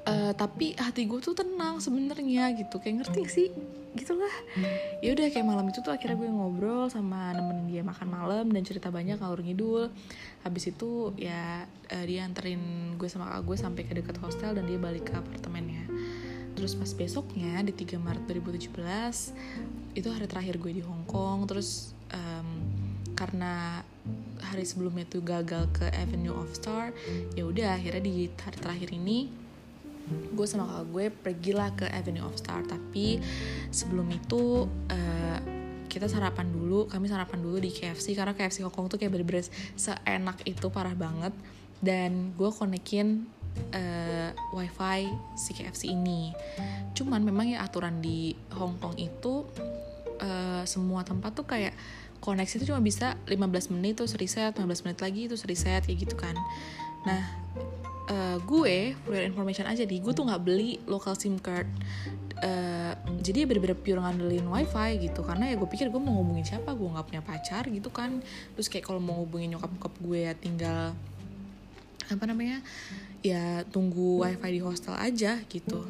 Uh, 0.09 0.33
tapi 0.33 0.73
hati 0.73 1.05
gue 1.05 1.21
tuh 1.21 1.37
tenang 1.37 1.81
sebenarnya 1.81 2.53
gitu. 2.57 2.81
Kayak 2.81 3.05
ngerti 3.05 3.21
sih? 3.29 3.49
Gitulah. 3.97 4.31
Ya 5.05 5.13
udah 5.17 5.27
kayak 5.29 5.45
malam 5.45 5.69
itu 5.69 5.81
tuh 5.85 5.93
akhirnya 5.93 6.17
gue 6.17 6.29
ngobrol 6.29 6.89
sama 6.89 7.33
nemenin 7.37 7.69
dia 7.69 7.83
makan 7.85 8.09
malam 8.09 8.47
dan 8.53 8.63
cerita 8.65 8.89
banyak 8.93 9.21
ngalur 9.21 9.41
ngidul. 9.41 9.93
Habis 10.45 10.73
itu 10.73 11.13
ya 11.17 11.65
uh, 11.69 12.05
dia 12.05 12.25
anterin 12.25 12.95
gue 12.97 13.09
sama 13.09 13.29
kak 13.33 13.43
gue 13.49 13.57
sampai 13.57 13.83
ke 13.85 13.93
dekat 13.97 14.17
hostel 14.21 14.57
dan 14.57 14.65
dia 14.69 14.81
balik 14.81 15.09
ke 15.09 15.15
apartemennya. 15.17 15.85
Terus 16.57 16.73
pas 16.77 16.91
besoknya 16.93 17.61
di 17.65 17.73
3 17.77 18.01
Maret 18.01 18.25
2017 18.29 19.97
itu 19.97 20.09
hari 20.09 20.27
terakhir 20.29 20.57
gue 20.57 20.73
di 20.73 20.83
Hong 20.85 21.05
Kong. 21.05 21.45
Terus 21.45 21.93
um, 22.13 22.49
karena 23.13 23.85
hari 24.43 24.65
sebelumnya 24.65 25.05
tuh 25.07 25.23
gagal 25.23 25.71
ke 25.75 25.87
Avenue 25.95 26.35
of 26.35 26.51
Star 26.55 26.95
ya 27.35 27.45
udah 27.45 27.79
akhirnya 27.79 28.03
di 28.03 28.31
hari 28.31 28.59
terakhir 28.59 28.91
ini 28.95 29.49
gue 30.09 30.47
sama 30.49 30.65
kakak 30.65 30.87
gue 30.89 31.05
pergilah 31.13 31.71
ke 31.77 31.87
Avenue 31.89 32.25
of 32.25 32.37
Star. 32.37 32.65
Tapi 32.65 33.21
sebelum 33.69 34.09
itu 34.13 34.65
uh, 34.69 35.39
kita 35.89 36.05
sarapan 36.09 36.53
dulu 36.53 36.85
kami 36.89 37.09
sarapan 37.09 37.41
dulu 37.41 37.57
di 37.61 37.73
KFC 37.73 38.13
karena 38.13 38.37
KFC 38.37 38.65
Hong 38.65 38.73
Kong 38.73 38.87
tuh 38.93 39.01
kayak 39.01 39.13
bener-bener 39.13 39.45
seenak 39.77 40.41
itu 40.49 40.67
parah 40.73 40.97
banget. 40.97 41.33
Dan 41.79 42.35
gue 42.35 42.51
konekin 42.51 43.29
uh, 43.73 44.31
wifi 44.57 45.09
si 45.39 45.55
KFC 45.55 45.93
ini. 45.93 46.35
Cuman 46.97 47.23
memang 47.23 47.47
ya 47.49 47.63
aturan 47.63 48.01
di 48.03 48.35
Hong 48.57 48.81
Kong 48.81 48.99
itu 48.99 49.47
uh, 50.19 50.63
semua 50.67 51.07
tempat 51.07 51.37
tuh 51.37 51.47
kayak 51.47 51.75
koneksi 52.19 52.55
itu 52.61 52.65
cuma 52.75 52.83
bisa 52.83 53.15
15 53.31 53.75
menit 53.75 53.99
terus 53.99 54.15
reset 54.19 54.55
15 54.55 54.85
menit 54.85 54.99
lagi 54.99 55.23
terus 55.31 55.43
reset 55.47 55.83
kayak 55.87 55.99
gitu 56.09 56.15
kan. 56.19 56.35
Nah 57.07 57.23
uh, 58.11 58.37
gue 58.43 58.97
for 59.05 59.19
information 59.21 59.69
aja 59.69 59.85
nih 59.85 60.01
gue 60.03 60.13
tuh 60.13 60.25
nggak 60.27 60.43
beli 60.43 60.83
local 60.89 61.15
sim 61.15 61.39
card. 61.39 61.69
Uh, 62.39 62.95
jadi 63.19 63.43
ya 63.43 63.47
bener-bener 63.51 63.75
pure 63.75 63.99
ngandelin 63.99 64.47
wifi 64.47 65.11
gitu 65.11 65.27
karena 65.27 65.51
ya 65.51 65.59
gue 65.59 65.67
pikir 65.67 65.91
gue 65.91 65.99
mau 65.99 66.23
ngubungin 66.23 66.47
siapa 66.47 66.71
gue 66.71 66.87
nggak 66.87 67.07
punya 67.07 67.23
pacar 67.23 67.65
gitu 67.71 67.91
kan. 67.91 68.23
Terus 68.55 68.67
kayak 68.71 68.87
kalau 68.87 69.03
mau 69.03 69.23
ngubungin 69.23 69.55
nyokap 69.55 69.71
nyokap 69.75 69.95
gue 69.99 70.19
ya 70.23 70.33
tinggal 70.39 70.95
apa 72.09 72.25
namanya 72.25 72.65
ya 73.21 73.67
tunggu 73.69 74.25
wifi 74.25 74.49
di 74.55 74.61
hostel 74.63 74.95
aja 74.95 75.43
gitu. 75.51 75.85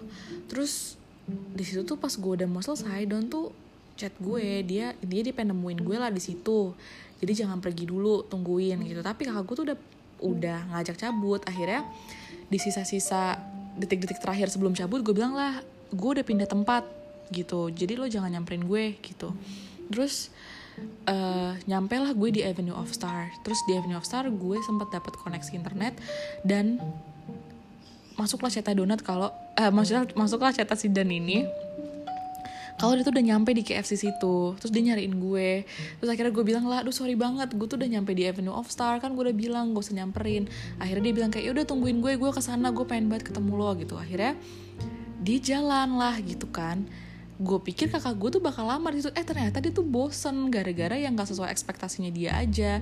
Terus 0.48 0.96
di 1.28 1.60
situ 1.60 1.84
tuh 1.84 2.00
pas 2.00 2.10
gue 2.10 2.32
udah 2.40 2.48
mau 2.48 2.64
selesai 2.64 3.04
Don 3.04 3.28
tuh 3.28 3.52
chat 3.98 4.14
gue 4.22 4.62
dia 4.62 4.94
dia 5.02 5.20
dia 5.26 5.34
pengen 5.34 5.58
nemuin 5.58 5.82
gue 5.82 5.96
lah 5.98 6.10
di 6.14 6.22
situ. 6.22 6.72
Jadi 7.18 7.32
jangan 7.34 7.58
pergi 7.58 7.90
dulu 7.90 8.22
tungguin 8.30 8.78
gitu. 8.86 9.02
Tapi 9.02 9.26
kakak 9.26 9.42
gue 9.42 9.54
tuh 9.58 9.64
udah 9.66 9.78
udah 10.22 10.58
ngajak 10.70 10.96
cabut. 11.02 11.42
Akhirnya 11.42 11.82
di 12.46 12.56
sisa-sisa 12.62 13.42
detik-detik 13.74 14.22
terakhir 14.22 14.54
sebelum 14.54 14.78
cabut 14.78 15.02
gue 15.02 15.14
bilang 15.14 15.34
lah 15.34 15.58
gue 15.90 16.10
udah 16.14 16.22
pindah 16.22 16.46
tempat 16.46 16.86
gitu. 17.34 17.74
Jadi 17.74 17.98
lo 17.98 18.06
jangan 18.06 18.30
nyamperin 18.30 18.62
gue 18.62 18.94
gitu. 19.02 19.34
Terus 19.90 20.30
uh, 21.10 21.58
nyampe 21.66 21.98
lah 21.98 22.14
gue 22.14 22.30
di 22.30 22.46
Avenue 22.46 22.78
of 22.78 22.94
Star. 22.94 23.34
Terus 23.42 23.58
di 23.66 23.74
Avenue 23.74 23.98
of 23.98 24.06
Star 24.06 24.30
gue 24.30 24.56
sempat 24.62 24.94
dapat 24.94 25.18
koneksi 25.18 25.58
internet 25.58 25.98
dan 26.46 26.78
masuklah 28.18 28.50
cetak 28.50 28.74
donat 28.74 28.98
kalau 29.02 29.30
uh, 29.30 29.70
maksudnya 29.70 30.06
masuklah 30.18 30.50
cetak 30.50 30.74
si 30.74 30.90
dan 30.90 31.06
ini 31.06 31.46
kalau 32.78 32.94
dia 32.94 33.02
tuh 33.02 33.10
udah 33.10 33.26
nyampe 33.34 33.50
di 33.50 33.66
KFC 33.66 33.98
situ 33.98 34.54
terus 34.54 34.70
dia 34.70 34.82
nyariin 34.86 35.18
gue. 35.18 35.66
Terus 35.98 36.08
akhirnya 36.14 36.30
gue 36.30 36.44
bilang 36.46 36.64
lah 36.70 36.86
aduh 36.86 36.94
sorry 36.94 37.18
banget 37.18 37.50
gue 37.58 37.66
tuh 37.66 37.74
udah 37.74 37.90
nyampe 37.90 38.14
di 38.14 38.22
Avenue 38.30 38.54
of 38.54 38.70
Star. 38.70 39.02
Kan 39.02 39.18
gue 39.18 39.26
udah 39.26 39.34
bilang 39.34 39.74
gak 39.74 39.82
usah 39.82 39.98
nyamperin. 39.98 40.46
Akhirnya 40.78 41.10
dia 41.10 41.14
bilang 41.18 41.30
kayak 41.34 41.44
ya 41.44 41.52
udah 41.58 41.66
tungguin 41.66 41.98
gue 41.98 42.14
gue 42.14 42.30
ke 42.30 42.38
sana 42.38 42.70
gue 42.70 42.86
pengen 42.86 43.10
banget 43.10 43.34
ketemu 43.34 43.52
lo 43.58 43.74
gitu. 43.74 43.98
Akhirnya 43.98 44.38
dia 45.18 45.38
jalan 45.42 45.98
lah 45.98 46.22
gitu 46.22 46.46
kan. 46.54 46.86
Gue 47.42 47.58
pikir 47.58 47.90
kakak 47.90 48.14
gue 48.14 48.38
tuh 48.38 48.42
bakal 48.42 48.70
lama 48.70 48.94
di 48.94 49.02
situ. 49.02 49.10
Eh 49.18 49.26
ternyata 49.26 49.58
dia 49.58 49.74
tuh 49.74 49.82
bosen 49.82 50.46
gara-gara 50.46 50.94
yang 50.94 51.18
gak 51.18 51.34
sesuai 51.34 51.50
ekspektasinya 51.50 52.14
dia 52.14 52.38
aja. 52.38 52.78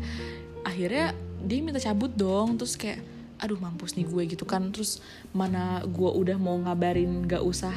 Akhirnya 0.61 1.17
dia 1.41 1.65
minta 1.65 1.81
cabut 1.81 2.13
dong 2.13 2.61
terus 2.61 2.77
kayak 2.77 3.01
aduh 3.41 3.57
mampus 3.57 3.97
nih 3.97 4.05
gue 4.05 4.23
gitu 4.37 4.45
kan. 4.45 4.69
Terus 4.77 5.01
mana 5.33 5.81
gue 5.89 6.11
udah 6.13 6.37
mau 6.37 6.61
ngabarin 6.61 7.25
gak 7.25 7.41
usah 7.41 7.73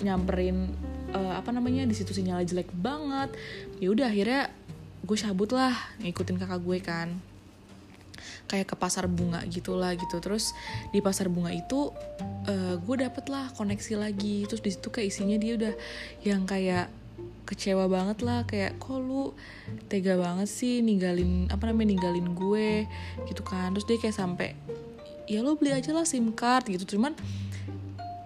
nyamperin 0.00 0.72
uh, 1.14 1.34
apa 1.40 1.50
namanya 1.54 1.84
di 1.88 1.94
situ 1.96 2.12
sinyalnya 2.12 2.46
jelek 2.48 2.70
banget. 2.74 3.32
Ya 3.80 3.88
udah 3.92 4.08
akhirnya 4.10 4.52
gue 5.04 5.16
cabut 5.16 5.50
lah 5.54 5.72
ngikutin 6.02 6.36
kakak 6.36 6.60
gue 6.60 6.78
kan. 6.82 7.08
Kayak 8.48 8.72
ke 8.72 8.76
pasar 8.80 9.04
bunga 9.08 9.44
gitulah 9.48 9.92
gitu. 9.94 10.20
Terus 10.20 10.56
di 10.90 11.04
pasar 11.04 11.28
bunga 11.28 11.52
itu 11.52 11.92
uh, 12.48 12.74
gue 12.80 12.96
dapet 12.96 13.28
lah 13.28 13.52
koneksi 13.54 14.00
lagi. 14.00 14.48
Terus 14.48 14.64
di 14.64 14.70
situ 14.72 14.88
kayak 14.88 15.08
isinya 15.12 15.36
dia 15.36 15.56
udah 15.56 15.74
yang 16.24 16.48
kayak 16.48 16.88
kecewa 17.44 17.88
banget 17.88 18.24
lah. 18.24 18.44
Kayak 18.48 18.80
kok 18.80 19.00
lu 19.00 19.36
tega 19.92 20.16
banget 20.16 20.48
sih 20.48 20.80
ninggalin 20.80 21.48
apa 21.52 21.68
namanya 21.68 21.92
ninggalin 21.92 22.32
gue? 22.32 22.88
Gitu 23.28 23.42
kan. 23.44 23.72
Terus 23.76 23.86
dia 23.88 23.98
kayak 24.00 24.16
sampai 24.16 24.56
ya 25.28 25.44
lo 25.44 25.60
beli 25.60 25.76
aja 25.76 25.92
lah 25.92 26.08
sim 26.08 26.32
card 26.32 26.72
gitu. 26.72 26.96
Cuman 26.96 27.12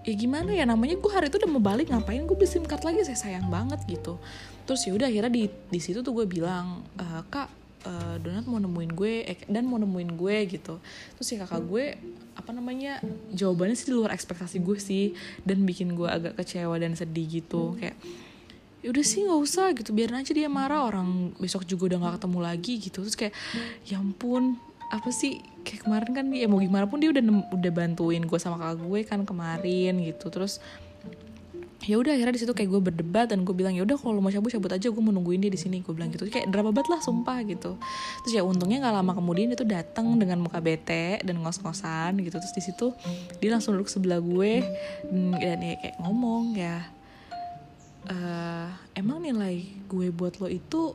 ya 0.03 0.15
gimana 0.19 0.51
ya 0.51 0.67
namanya 0.67 0.99
gue 0.99 1.11
hari 1.11 1.31
itu 1.31 1.39
udah 1.39 1.51
mau 1.51 1.63
balik 1.63 1.91
ngapain 1.91 2.23
gue 2.27 2.37
beli 2.37 2.51
sim 2.51 2.67
card 2.67 2.83
lagi? 2.83 3.07
Saya 3.07 3.19
sayang 3.19 3.47
banget 3.49 3.83
gitu. 3.87 4.19
Terus 4.67 4.83
ya 4.87 4.93
udah 4.95 5.07
akhirnya 5.07 5.33
di 5.33 5.45
di 5.49 5.81
situ 5.83 6.03
tuh 6.03 6.13
gue 6.15 6.27
bilang 6.27 6.83
e, 6.99 7.05
kak 7.31 7.49
uh, 7.87 8.17
Donat 8.23 8.47
mau 8.47 8.59
nemuin 8.59 8.93
gue 8.95 9.15
eh, 9.27 9.39
dan 9.47 9.67
mau 9.67 9.79
nemuin 9.79 10.11
gue 10.15 10.37
gitu. 10.59 10.79
Terus 11.19 11.27
si 11.27 11.35
kakak 11.39 11.63
gue 11.67 11.99
apa 12.35 12.51
namanya 12.51 12.99
jawabannya 13.31 13.77
sih 13.77 13.91
di 13.91 13.95
luar 13.95 14.15
ekspektasi 14.15 14.63
gue 14.63 14.79
sih 14.79 15.05
dan 15.47 15.63
bikin 15.63 15.95
gue 15.95 16.09
agak 16.09 16.39
kecewa 16.39 16.75
dan 16.79 16.95
sedih 16.99 17.43
gitu. 17.43 17.79
Kayak 17.79 17.99
ya 18.83 18.91
udah 18.91 19.05
sih 19.07 19.23
nggak 19.23 19.41
usah 19.41 19.67
gitu. 19.79 19.91
Biar 19.95 20.11
aja 20.15 20.33
dia 20.35 20.51
marah 20.51 20.83
orang 20.87 21.35
besok 21.39 21.67
juga 21.67 21.95
udah 21.95 21.99
nggak 22.07 22.15
ketemu 22.23 22.39
lagi 22.43 22.75
gitu. 22.79 22.99
Terus 23.07 23.17
kayak 23.19 23.35
ya 23.87 23.99
ampun 24.03 24.59
apa 24.93 25.09
sih 25.09 25.41
kayak 25.65 25.89
kemarin 25.89 26.11
kan 26.13 26.25
dia 26.29 26.45
mau 26.45 26.61
gimana 26.61 26.85
pun 26.85 27.01
dia 27.01 27.09
udah 27.09 27.25
udah 27.49 27.73
bantuin 27.73 28.21
gue 28.21 28.39
sama 28.39 28.61
kakak 28.61 28.85
gue 28.85 29.01
kan 29.09 29.21
kemarin 29.25 29.97
gitu. 30.05 30.29
Terus 30.29 30.61
ya 31.83 31.99
udah 31.99 32.15
akhirnya 32.15 32.39
di 32.39 32.43
situ 32.45 32.53
kayak 32.53 32.71
gue 32.71 32.81
berdebat 32.93 33.27
dan 33.33 33.43
gue 33.43 33.51
bilang 33.57 33.73
ya 33.73 33.83
udah 33.83 33.99
kalau 33.99 34.21
mau 34.21 34.31
cabut 34.31 34.53
cabut 34.53 34.71
aja 34.71 34.87
gue 34.87 35.03
mau 35.03 35.11
nungguin 35.11 35.43
dia 35.43 35.51
di 35.51 35.57
sini 35.57 35.81
gue 35.81 35.97
bilang 35.97 36.13
gitu. 36.13 36.29
Kayak 36.29 36.53
drama 36.53 36.77
banget 36.77 36.93
lah 36.93 37.01
sumpah 37.01 37.41
gitu. 37.49 37.81
Terus 38.23 38.33
ya 38.37 38.45
untungnya 38.45 38.85
nggak 38.85 38.95
lama 39.01 39.13
kemudian 39.17 39.49
dia 39.49 39.59
tuh 39.59 39.67
datang 39.67 40.13
dengan 40.21 40.45
muka 40.45 40.61
bete 40.61 41.25
dan 41.25 41.41
ngos-ngosan 41.41 42.21
gitu. 42.21 42.37
Terus 42.37 42.53
di 42.53 42.63
situ 42.63 42.93
dia 43.41 43.49
langsung 43.49 43.73
duduk 43.73 43.89
sebelah 43.89 44.21
gue 44.21 44.61
dan, 45.09 45.41
dan 45.41 45.59
ya 45.65 45.75
kayak 45.81 45.97
ngomong 46.05 46.53
ya 46.53 46.85
uh, 48.13 48.69
emang 48.93 49.25
nilai 49.25 49.65
gue 49.89 50.13
buat 50.13 50.37
lo 50.37 50.53
itu 50.53 50.93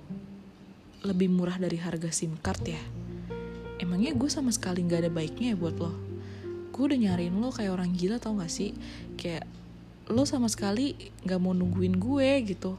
lebih 1.06 1.34
murah 1.34 1.58
dari 1.58 1.82
harga 1.82 2.14
sim 2.14 2.38
card 2.42 2.64
ya 2.68 2.82
emangnya 3.78 4.14
gue 4.14 4.30
sama 4.30 4.50
sekali 4.54 4.86
nggak 4.86 5.08
ada 5.08 5.12
baiknya 5.14 5.54
ya 5.54 5.58
buat 5.58 5.78
lo? 5.78 5.94
Gue 6.74 6.94
udah 6.94 7.00
nyariin 7.00 7.34
lo 7.38 7.50
kayak 7.50 7.74
orang 7.74 7.90
gila 7.98 8.22
tau 8.22 8.38
gak 8.38 8.54
sih? 8.54 8.70
Kayak 9.18 9.50
lo 10.08 10.24
sama 10.24 10.48
sekali 10.48 10.94
nggak 11.26 11.40
mau 11.42 11.52
nungguin 11.52 11.98
gue 11.98 12.30
gitu. 12.46 12.78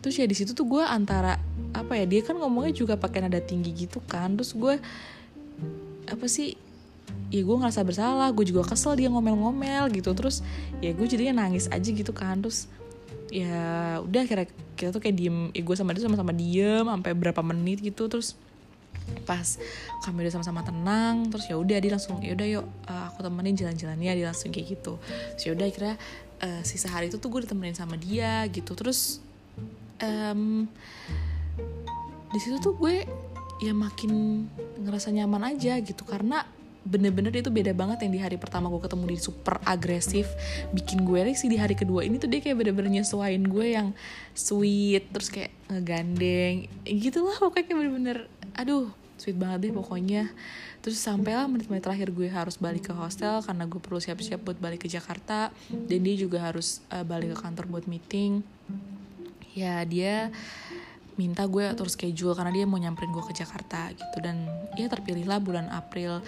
Terus 0.00 0.14
ya 0.22 0.26
di 0.30 0.36
situ 0.38 0.54
tuh 0.54 0.62
gue 0.62 0.82
antara 0.86 1.34
apa 1.74 1.98
ya 1.98 2.06
dia 2.06 2.22
kan 2.22 2.38
ngomongnya 2.38 2.70
juga 2.70 2.94
pakai 2.94 3.26
nada 3.26 3.42
tinggi 3.42 3.74
gitu 3.74 3.98
kan. 4.06 4.38
Terus 4.38 4.54
gue 4.54 4.78
apa 6.06 6.26
sih 6.30 6.54
ya 7.34 7.42
gue 7.42 7.56
ngerasa 7.58 7.82
bersalah 7.82 8.30
gue 8.30 8.46
juga 8.46 8.62
kesel 8.62 8.94
dia 8.94 9.10
ngomel-ngomel 9.10 9.90
gitu. 9.90 10.14
Terus 10.14 10.46
ya 10.78 10.94
gue 10.94 11.06
jadinya 11.10 11.42
nangis 11.42 11.66
aja 11.66 11.90
gitu 11.90 12.14
kan. 12.14 12.38
Terus 12.38 12.70
ya 13.34 13.98
udah 14.06 14.22
kira 14.30 14.46
kita 14.78 14.94
tuh 14.94 15.02
kayak 15.02 15.16
diem 15.18 15.50
ya 15.50 15.66
gue 15.66 15.74
sama 15.74 15.90
dia 15.98 16.06
sama-sama 16.06 16.30
diem 16.30 16.86
sampai 16.86 17.10
berapa 17.10 17.42
menit 17.42 17.82
gitu. 17.82 18.06
Terus 18.06 18.38
pas 19.26 19.58
kami 20.02 20.26
udah 20.26 20.32
sama-sama 20.38 20.62
tenang 20.62 21.30
terus 21.30 21.46
ya 21.50 21.58
udah 21.58 21.78
dia 21.78 21.90
langsung 21.94 22.18
ya 22.22 22.34
udah 22.34 22.46
yuk 22.46 22.66
uh, 22.86 23.10
aku 23.10 23.26
temenin 23.26 23.54
jalan-jalannya 23.54 24.12
dia 24.18 24.26
langsung 24.26 24.50
kayak 24.50 24.66
gitu. 24.78 24.98
Terus 25.36 25.44
ya 25.46 25.52
udah 25.54 25.66
akhirnya 25.66 25.96
uh, 26.42 26.62
sisa 26.62 26.88
hari 26.90 27.10
itu 27.10 27.18
tuh 27.18 27.28
gue 27.30 27.46
ditemenin 27.46 27.76
sama 27.76 27.94
dia 27.98 28.46
gitu. 28.50 28.74
Terus 28.74 29.22
um, 30.02 30.66
di 32.30 32.38
situ 32.42 32.58
tuh 32.62 32.74
gue 32.76 33.06
ya 33.62 33.72
makin 33.72 34.44
ngerasa 34.82 35.10
nyaman 35.14 35.56
aja 35.56 35.78
gitu. 35.80 36.02
Karena 36.02 36.44
bener-bener 36.86 37.34
itu 37.34 37.50
beda 37.50 37.74
banget 37.74 38.06
yang 38.06 38.12
di 38.14 38.20
hari 38.22 38.38
pertama 38.38 38.70
gue 38.70 38.78
ketemu 38.78 39.04
dia 39.10 39.20
super 39.20 39.58
agresif 39.66 40.30
bikin 40.70 41.02
gue 41.02 41.34
sih 41.34 41.50
di 41.50 41.58
hari 41.58 41.74
kedua 41.74 42.06
ini 42.06 42.22
tuh 42.22 42.30
dia 42.30 42.38
kayak 42.38 42.62
bener-bener 42.62 43.02
nyesuain 43.02 43.42
gue 43.42 43.66
yang 43.74 43.90
sweet 44.38 45.10
terus 45.10 45.28
kayak 45.34 45.50
ngegandeng 45.66 46.70
gitu 46.86 47.26
lah 47.26 47.36
pokoknya 47.42 47.64
kayak 47.66 47.78
bener-bener 47.82 48.18
aduh 48.56 48.88
sweet 49.16 49.36
banget 49.36 49.68
deh 49.68 49.72
pokoknya. 49.72 50.28
Terus 50.84 51.00
sampailah 51.00 51.48
menit-menit 51.48 51.82
terakhir 51.82 52.12
gue 52.12 52.28
harus 52.28 52.60
balik 52.60 52.88
ke 52.88 52.94
hostel 52.94 53.40
karena 53.42 53.64
gue 53.64 53.80
perlu 53.80 53.98
siap-siap 53.98 54.44
buat 54.44 54.60
balik 54.60 54.86
ke 54.86 54.88
Jakarta. 54.92 55.50
Dan 55.72 56.04
dia 56.04 56.14
juga 56.14 56.44
harus 56.44 56.84
uh, 56.92 57.02
balik 57.02 57.34
ke 57.34 57.38
kantor 57.40 57.64
buat 57.66 57.84
meeting. 57.88 58.44
Ya 59.56 59.80
dia 59.88 60.28
minta 61.16 61.48
gue 61.48 61.64
atur 61.64 61.88
schedule 61.88 62.36
karena 62.36 62.52
dia 62.52 62.68
mau 62.68 62.76
nyamperin 62.76 63.08
gue 63.08 63.24
ke 63.24 63.34
Jakarta 63.34 63.88
gitu. 63.96 64.16
Dan 64.20 64.46
ya 64.76 64.86
terpilihlah 64.86 65.40
bulan 65.40 65.72
April 65.72 66.20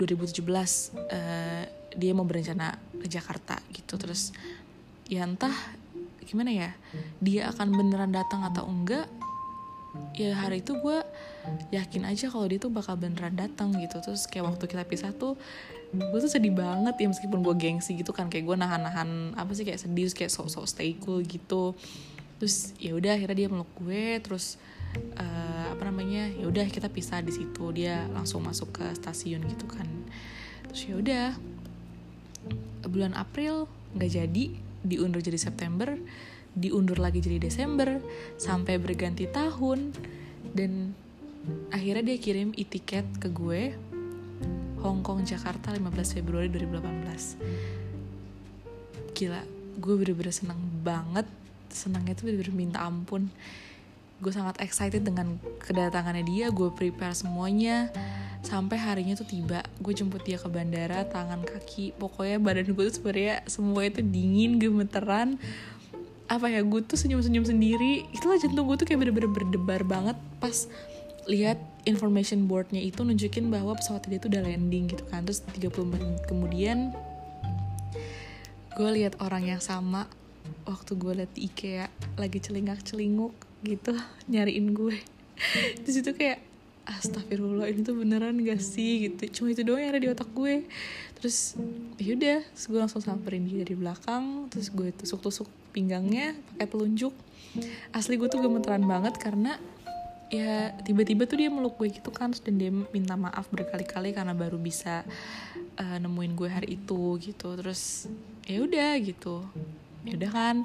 2017 0.00 0.40
uh, 0.40 0.64
eh, 1.12 1.64
dia 1.92 2.12
mau 2.16 2.24
berencana 2.24 2.72
ke 2.98 3.06
Jakarta 3.06 3.60
gitu. 3.76 4.00
Terus 4.00 4.32
ya 5.12 5.28
entah 5.28 5.54
gimana 6.24 6.54
ya 6.54 6.70
dia 7.18 7.50
akan 7.50 7.74
beneran 7.74 8.14
datang 8.14 8.46
atau 8.46 8.62
enggak 8.62 9.10
ya 10.14 10.38
hari 10.38 10.62
itu 10.62 10.78
gue 10.78 11.02
yakin 11.72 12.04
aja 12.04 12.28
kalau 12.28 12.46
dia 12.46 12.60
tuh 12.60 12.72
bakal 12.72 12.96
beneran 13.00 13.36
datang 13.36 13.72
gitu. 13.76 14.00
Terus 14.02 14.28
kayak 14.28 14.54
waktu 14.54 14.64
kita 14.68 14.84
pisah 14.84 15.12
tuh 15.16 15.38
gue 15.90 16.18
tuh 16.22 16.30
sedih 16.30 16.54
banget 16.54 16.94
ya 17.02 17.06
meskipun 17.10 17.40
gue 17.42 17.54
gengsi 17.56 17.96
gitu 17.96 18.12
kan. 18.12 18.28
Kayak 18.28 18.50
gue 18.52 18.56
nahan-nahan 18.60 19.34
apa 19.36 19.50
sih 19.56 19.64
kayak 19.64 19.80
sedih 19.80 20.08
terus 20.08 20.16
kayak 20.16 20.32
sok-sok 20.32 20.66
stay 20.68 20.96
cool 21.00 21.24
gitu. 21.24 21.74
Terus 22.40 22.76
ya 22.80 22.96
udah 22.96 23.16
akhirnya 23.16 23.46
dia 23.46 23.48
meluk 23.48 23.70
gue 23.80 24.20
terus 24.24 24.56
uh, 25.20 25.66
apa 25.72 25.82
namanya 25.88 26.28
ya 26.32 26.46
udah 26.48 26.66
kita 26.68 26.88
pisah 26.92 27.24
di 27.24 27.32
situ. 27.32 27.64
Dia 27.72 28.08
langsung 28.12 28.44
masuk 28.44 28.80
ke 28.80 28.86
stasiun 28.96 29.44
gitu 29.48 29.66
kan. 29.68 29.88
Terus 30.70 30.80
ya 30.86 30.94
udah 30.96 31.26
bulan 32.88 33.12
April 33.16 33.68
nggak 33.96 34.10
jadi 34.10 34.44
diundur 34.80 35.20
jadi 35.20 35.36
September 35.36 35.92
diundur 36.56 36.98
lagi 36.98 37.22
jadi 37.22 37.38
Desember 37.38 38.02
sampai 38.40 38.78
berganti 38.82 39.30
tahun. 39.30 39.94
Dan 40.50 40.96
akhirnya 41.72 42.14
dia 42.14 42.18
kirim 42.20 42.52
e-tiket 42.56 43.06
ke 43.16 43.28
gue 43.32 43.74
Hong 44.80 45.04
Kong 45.04 45.24
Jakarta 45.28 45.72
15 45.72 46.16
Februari 46.16 46.48
2018 46.48 47.36
gila 49.20 49.44
gue 49.80 49.94
bener-bener 49.96 50.32
seneng 50.32 50.60
banget. 50.84 51.28
Senangnya 51.72 52.12
tuh 52.16 52.28
bener-bener 52.28 52.52
minta 52.52 52.84
ampun. 52.84 53.32
Gue 54.20 54.32
sangat 54.32 54.60
excited 54.60 55.00
dengan 55.00 55.40
kedatangannya 55.64 56.24
dia 56.24 56.46
gue 56.52 56.68
prepare 56.72 57.16
semuanya. 57.16 57.88
Sampai 58.40 58.80
harinya 58.80 59.16
tuh 59.16 59.28
tiba 59.28 59.64
gue 59.80 59.92
jemput 59.92 60.24
dia 60.24 60.36
ke 60.36 60.48
bandara 60.48 61.08
tangan 61.08 61.40
kaki. 61.44 61.96
Pokoknya 61.96 62.36
badan 62.40 62.72
gue 62.72 62.84
tuh 62.92 62.96
sebenarnya 63.00 63.44
semua 63.48 63.88
itu 63.88 64.04
dingin 64.04 64.60
gemeteran. 64.60 65.40
Apa 66.30 66.46
ya 66.46 66.62
gue 66.62 66.80
tuh 66.84 67.00
senyum-senyum 67.00 67.48
sendiri. 67.48 68.06
Itulah 68.12 68.36
jantung 68.40 68.68
gue 68.68 68.76
tuh 68.76 68.86
kayak 68.86 69.00
bener-bener 69.08 69.32
berdebar 69.32 69.82
banget 69.82 70.16
pas 70.38 70.68
lihat 71.28 71.58
information 71.88 72.48
boardnya 72.48 72.80
itu 72.80 73.00
nunjukin 73.02 73.48
bahwa 73.48 73.76
pesawat 73.76 74.06
dia 74.08 74.20
tuh 74.20 74.32
udah 74.32 74.44
landing 74.44 74.88
gitu 74.92 75.04
kan. 75.08 75.24
Terus 75.24 75.44
30 75.56 75.92
menit 75.92 76.20
kemudian 76.28 76.94
gue 78.76 78.90
lihat 78.96 79.18
orang 79.20 79.44
yang 79.44 79.60
sama 79.60 80.08
waktu 80.64 80.96
gue 80.96 81.12
liat 81.20 81.32
di 81.36 81.50
IKEA 81.50 81.86
lagi 82.16 82.38
celingak 82.40 82.80
celinguk 82.86 83.34
gitu 83.66 83.92
nyariin 84.32 84.72
gue. 84.72 84.96
Di 85.84 85.90
situ 85.90 86.12
kayak 86.12 86.44
astagfirullah 86.84 87.70
ini 87.70 87.80
tuh 87.80 87.96
beneran 87.96 88.40
gak 88.44 88.60
sih? 88.60 89.08
Gitu. 89.08 89.40
Cuma 89.40 89.52
itu 89.52 89.64
doang 89.64 89.80
yang 89.80 89.92
ada 89.96 90.00
di 90.00 90.08
otak 90.12 90.28
gue. 90.36 90.68
Terus 91.16 91.56
yaudah 91.96 92.44
terus 92.44 92.66
gue 92.68 92.80
langsung 92.80 93.00
samperin 93.00 93.48
dia 93.48 93.64
dari 93.64 93.76
belakang. 93.76 94.48
Terus 94.52 94.68
gue 94.68 94.92
tusuk-tusuk 94.96 95.48
pinggangnya 95.72 96.34
pakai 96.56 96.66
telunjuk 96.66 97.14
asli 97.90 98.14
gue 98.14 98.30
tuh 98.30 98.42
gemeteran 98.42 98.86
banget 98.86 99.18
karena 99.18 99.58
ya 100.30 100.70
tiba-tiba 100.86 101.26
tuh 101.26 101.42
dia 101.42 101.50
meluk 101.50 101.74
gue 101.82 101.90
gitu 101.90 102.14
kan 102.14 102.30
dan 102.30 102.54
dia 102.54 102.70
minta 102.70 103.18
maaf 103.18 103.50
berkali-kali 103.50 104.14
karena 104.14 104.30
baru 104.30 104.56
bisa 104.56 105.02
uh, 105.76 105.98
nemuin 105.98 106.32
gue 106.38 106.48
hari 106.48 106.68
itu 106.78 107.18
gitu. 107.18 107.58
Terus 107.58 108.06
ya 108.46 108.62
udah 108.62 108.94
gitu. 109.02 109.42
Ya 110.06 110.16
udah 110.16 110.30
kan 110.32 110.56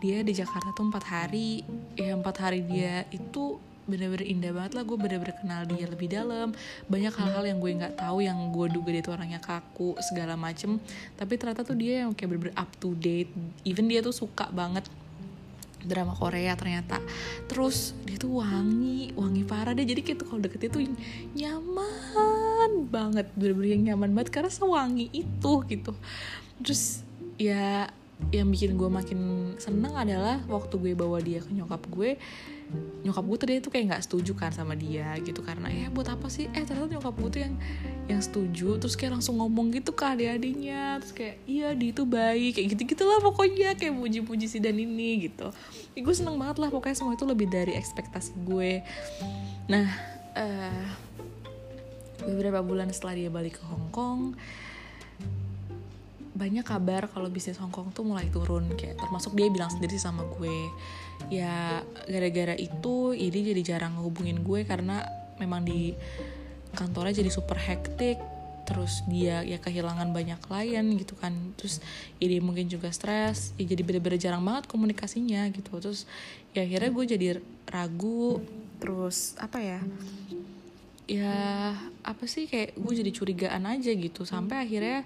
dia 0.00 0.24
di 0.24 0.32
Jakarta 0.32 0.70
tuh 0.72 0.88
empat 0.88 1.04
hari. 1.04 1.66
Ya 1.98 2.14
empat 2.14 2.38
hari 2.38 2.62
dia 2.62 3.04
itu 3.10 3.58
bener-bener 3.84 4.24
indah 4.24 4.54
banget 4.54 4.72
lah. 4.78 4.82
Gue 4.86 4.96
bener-bener 4.96 5.36
kenal 5.42 5.66
dia 5.66 5.84
lebih 5.90 6.08
dalam. 6.08 6.54
Banyak 6.86 7.12
hal-hal 7.18 7.44
yang 7.50 7.58
gue 7.58 7.70
nggak 7.74 7.98
tahu 7.98 8.22
yang 8.24 8.38
gue 8.54 8.66
duga 8.72 8.94
dia 8.94 9.02
tuh 9.04 9.18
orangnya 9.18 9.42
kaku 9.42 9.98
segala 10.06 10.38
macem. 10.38 10.78
Tapi 11.18 11.34
ternyata 11.34 11.66
tuh 11.66 11.76
dia 11.76 12.06
yang 12.06 12.14
kayak 12.14 12.30
bener-bener 12.30 12.56
up 12.56 12.70
to 12.78 12.94
date. 12.96 13.28
Even 13.66 13.90
dia 13.90 14.00
tuh 14.00 14.14
suka 14.14 14.48
banget 14.54 14.86
drama 15.86 16.16
Korea 16.16 16.56
ternyata. 16.58 16.98
Terus 17.46 17.92
dia 18.04 18.16
tuh 18.16 18.40
wangi 18.40 19.12
wangi 19.14 19.42
parah 19.44 19.72
deh. 19.76 19.86
Jadi 19.86 20.00
kayak 20.00 20.18
tuh 20.24 20.26
kalau 20.28 20.40
deket 20.42 20.68
itu 20.68 20.78
nyaman 21.36 22.88
banget. 22.88 23.26
Bener-bener 23.36 23.70
yang 23.76 23.84
nyaman 23.94 24.10
banget 24.16 24.30
karena 24.34 24.50
sewangi 24.50 25.08
itu 25.12 25.52
gitu. 25.68 25.92
Terus 26.60 27.04
ya 27.36 27.88
yang 28.30 28.48
bikin 28.48 28.78
gue 28.78 28.88
makin 28.88 29.20
seneng 29.58 29.94
adalah 29.98 30.38
waktu 30.46 30.78
gue 30.78 30.92
bawa 30.94 31.18
dia 31.18 31.42
ke 31.42 31.50
nyokap 31.50 31.82
gue 31.90 32.16
nyokap 33.04 33.24
gue 33.28 33.36
tuh 33.36 33.48
dia 33.52 33.58
tuh 33.60 33.72
kayak 33.72 33.84
nggak 33.92 34.02
setuju 34.08 34.32
kan 34.32 34.50
sama 34.50 34.72
dia 34.74 35.12
gitu. 35.20 35.44
Karena 35.44 35.68
ya 35.68 35.92
buat 35.92 36.08
apa 36.08 36.26
sih? 36.32 36.48
Eh 36.52 36.64
ternyata 36.64 36.88
nyokap 36.96 37.14
gue 37.20 37.30
tuh 37.30 37.40
yang 37.44 37.54
yang 38.08 38.20
setuju. 38.24 38.80
Terus 38.80 38.94
kayak 38.96 39.20
langsung 39.20 39.38
ngomong 39.38 39.74
gitu 39.76 39.92
ke 39.92 40.04
adik-adiknya. 40.04 40.98
Terus 41.04 41.12
kayak 41.12 41.36
iya 41.44 41.68
dia 41.76 41.90
itu 41.92 42.02
baik. 42.08 42.52
Kayak 42.56 42.66
gitu 42.76 42.82
gitulah 42.96 43.20
pokoknya. 43.20 43.76
Kayak 43.76 43.94
puji-puji 44.00 44.46
si 44.48 44.58
dan 44.58 44.76
ini 44.80 45.28
gitu. 45.28 45.52
Ya, 45.92 46.00
gue 46.00 46.14
seneng 46.14 46.40
banget 46.40 46.58
lah 46.58 46.72
pokoknya 46.72 46.96
semua 46.96 47.14
itu 47.14 47.26
lebih 47.28 47.46
dari 47.52 47.76
ekspektasi 47.76 48.32
gue. 48.48 48.80
Nah 49.68 49.86
uh, 50.34 50.86
beberapa 52.24 52.64
bulan 52.64 52.88
setelah 52.90 53.14
dia 53.14 53.30
balik 53.30 53.60
ke 53.60 53.64
Hong 53.68 53.88
Kong 53.92 54.20
banyak 56.34 56.66
kabar 56.66 57.06
kalau 57.06 57.30
bisnis 57.30 57.56
Hong 57.62 57.70
Kong 57.70 57.94
tuh 57.94 58.02
mulai 58.02 58.26
turun 58.26 58.74
kayak 58.74 58.98
termasuk 58.98 59.38
dia 59.38 59.46
bilang 59.48 59.70
sendiri 59.70 59.94
sama 59.96 60.26
gue 60.34 60.66
ya 61.30 61.80
gara-gara 62.10 62.58
itu 62.58 63.14
ini 63.14 63.54
jadi 63.54 63.62
jarang 63.62 63.96
ngehubungin 63.96 64.42
gue 64.42 64.66
karena 64.66 65.06
memang 65.38 65.62
di 65.62 65.94
kantornya 66.74 67.22
jadi 67.22 67.30
super 67.30 67.54
hektik 67.54 68.18
terus 68.64 69.04
dia 69.06 69.44
ya 69.44 69.60
kehilangan 69.60 70.10
banyak 70.10 70.40
klien 70.40 70.84
gitu 70.96 71.14
kan 71.20 71.36
terus 71.54 71.84
ini 72.18 72.40
mungkin 72.40 72.66
juga 72.66 72.88
stres 72.90 73.52
ya 73.60 73.68
jadi 73.68 73.84
bener-bener 73.84 74.16
jarang 74.16 74.42
banget 74.42 74.64
komunikasinya 74.66 75.46
gitu. 75.52 75.68
Terus 75.78 76.08
ya 76.56 76.64
akhirnya 76.64 76.90
gue 76.90 77.04
jadi 77.04 77.26
ragu 77.68 78.40
terus 78.80 79.36
apa 79.36 79.60
ya 79.60 79.80
ya 81.04 81.36
apa 82.00 82.24
sih 82.24 82.48
kayak 82.48 82.80
gue 82.80 82.92
jadi 83.04 83.10
curigaan 83.12 83.68
aja 83.68 83.92
gitu 83.92 84.24
sampai 84.24 84.64
akhirnya 84.64 85.04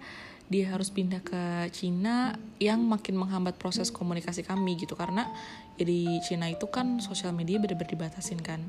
dia 0.48 0.72
harus 0.72 0.88
pindah 0.88 1.20
ke 1.20 1.68
Cina 1.76 2.36
yang 2.56 2.80
makin 2.80 3.20
menghambat 3.20 3.60
proses 3.60 3.92
komunikasi 3.92 4.42
kami 4.42 4.80
gitu. 4.80 4.96
Karena 4.96 5.28
jadi 5.76 6.18
Cina 6.24 6.48
itu 6.48 6.66
kan 6.72 6.98
sosial 7.04 7.36
media 7.36 7.60
bener-bener 7.60 7.92
dibatasin 7.92 8.40
kan. 8.40 8.64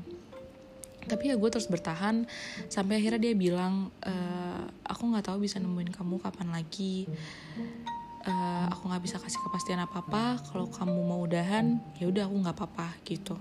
Tapi 1.00 1.32
ya 1.32 1.40
gue 1.40 1.48
terus 1.48 1.66
bertahan 1.66 2.28
sampai 2.68 3.00
akhirnya 3.00 3.32
dia 3.32 3.34
bilang 3.34 3.88
e, 4.04 4.14
aku 4.84 5.08
nggak 5.08 5.32
tahu 5.32 5.40
bisa 5.42 5.56
nemuin 5.56 5.96
kamu 5.96 6.20
kapan 6.20 6.48
lagi. 6.52 7.08
Uh, 8.20 8.68
aku 8.68 8.84
nggak 8.92 9.00
bisa 9.00 9.16
kasih 9.16 9.40
kepastian 9.48 9.80
apa 9.80 10.04
apa 10.04 10.36
kalau 10.52 10.68
kamu 10.68 11.00
mau 11.08 11.24
udahan 11.24 11.80
ya 11.96 12.04
udah 12.04 12.28
aku 12.28 12.36
nggak 12.44 12.52
apa-apa 12.52 12.88
gitu. 13.08 13.32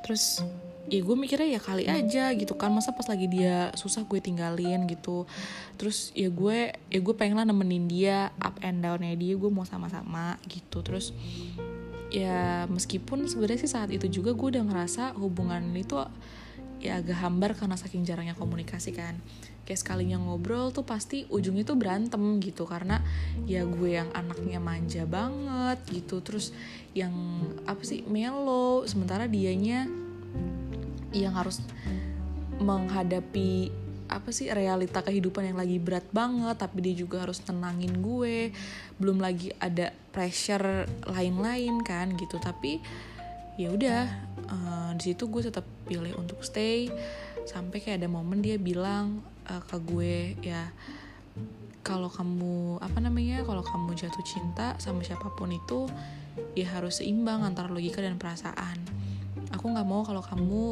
Terus 0.00 0.40
ya 0.88 1.00
gue 1.04 1.16
mikirnya 1.18 1.58
ya 1.58 1.60
kali 1.60 1.84
aja 1.84 2.32
gitu 2.32 2.56
kan. 2.56 2.72
Masa 2.72 2.96
pas 2.96 3.04
lagi 3.10 3.28
dia 3.28 3.68
susah 3.76 4.06
gue 4.08 4.22
tinggalin 4.22 4.88
gitu. 4.88 5.28
Terus 5.76 6.14
ya 6.16 6.32
gue 6.32 6.72
ya 6.88 7.00
gue 7.02 7.14
pengen 7.14 7.36
lah 7.36 7.46
nemenin 7.46 7.84
dia 7.90 8.32
up 8.40 8.56
and 8.64 8.80
downnya 8.80 9.12
dia 9.18 9.36
gue 9.36 9.50
mau 9.52 9.68
sama-sama 9.68 10.40
gitu. 10.48 10.80
Terus 10.80 11.12
ya 12.10 12.66
meskipun 12.66 13.30
sebenarnya 13.30 13.66
sih 13.66 13.70
saat 13.70 13.90
itu 13.94 14.10
juga 14.10 14.34
gue 14.34 14.58
udah 14.58 14.64
ngerasa 14.66 15.14
hubungan 15.20 15.62
itu 15.76 15.94
ya 16.80 16.98
agak 16.98 17.22
hambar 17.22 17.52
karena 17.54 17.76
saking 17.76 18.02
jarangnya 18.08 18.34
komunikasi 18.34 18.96
kan. 18.96 19.20
Kayak 19.68 19.86
sekalinya 19.86 20.18
ngobrol 20.18 20.74
tuh 20.74 20.82
pasti 20.82 21.22
ujungnya 21.30 21.62
tuh 21.62 21.78
berantem 21.78 22.42
gitu. 22.42 22.66
Karena 22.66 22.98
ya 23.46 23.62
gue 23.62 23.94
yang 23.94 24.10
anaknya 24.10 24.58
manja 24.58 25.06
banget 25.06 25.78
gitu. 25.92 26.18
Terus 26.24 26.50
yang 26.98 27.14
apa 27.70 27.84
sih 27.86 28.02
melo. 28.10 28.82
Sementara 28.90 29.30
dianya 29.30 29.86
yang 31.10 31.34
harus 31.34 31.62
menghadapi 32.60 33.72
apa 34.10 34.34
sih 34.34 34.50
realita 34.50 35.06
kehidupan 35.06 35.54
yang 35.54 35.58
lagi 35.62 35.78
berat 35.78 36.02
banget 36.10 36.58
tapi 36.58 36.82
dia 36.82 36.94
juga 36.98 37.22
harus 37.22 37.38
tenangin 37.40 38.02
gue. 38.02 38.50
Belum 38.98 39.22
lagi 39.22 39.54
ada 39.62 39.94
pressure 40.10 40.90
lain-lain 41.06 41.78
kan 41.86 42.10
gitu. 42.18 42.42
Tapi 42.42 42.82
ya 43.54 43.70
udah 43.70 44.02
uh, 44.50 44.90
di 44.98 45.14
situ 45.14 45.30
gue 45.30 45.46
tetap 45.46 45.62
pilih 45.86 46.18
untuk 46.18 46.42
stay. 46.42 46.90
Sampai 47.46 47.78
kayak 47.78 48.02
ada 48.02 48.08
momen 48.10 48.42
dia 48.42 48.58
bilang 48.58 49.22
uh, 49.46 49.62
ke 49.62 49.78
gue 49.78 50.34
ya 50.42 50.74
kalau 51.80 52.12
kamu 52.12 52.76
apa 52.84 52.98
namanya 53.00 53.40
kalau 53.42 53.64
kamu 53.64 53.96
jatuh 53.96 54.22
cinta 54.26 54.76
sama 54.76 55.00
siapa 55.00 55.32
pun 55.32 55.48
itu 55.48 55.88
ya 56.52 56.68
harus 56.76 57.00
seimbang 57.00 57.40
antara 57.40 57.72
logika 57.72 58.04
dan 58.04 58.20
perasaan 58.20 58.76
aku 59.50 59.64
nggak 59.70 59.86
mau 59.86 60.02
kalau 60.06 60.22
kamu 60.22 60.62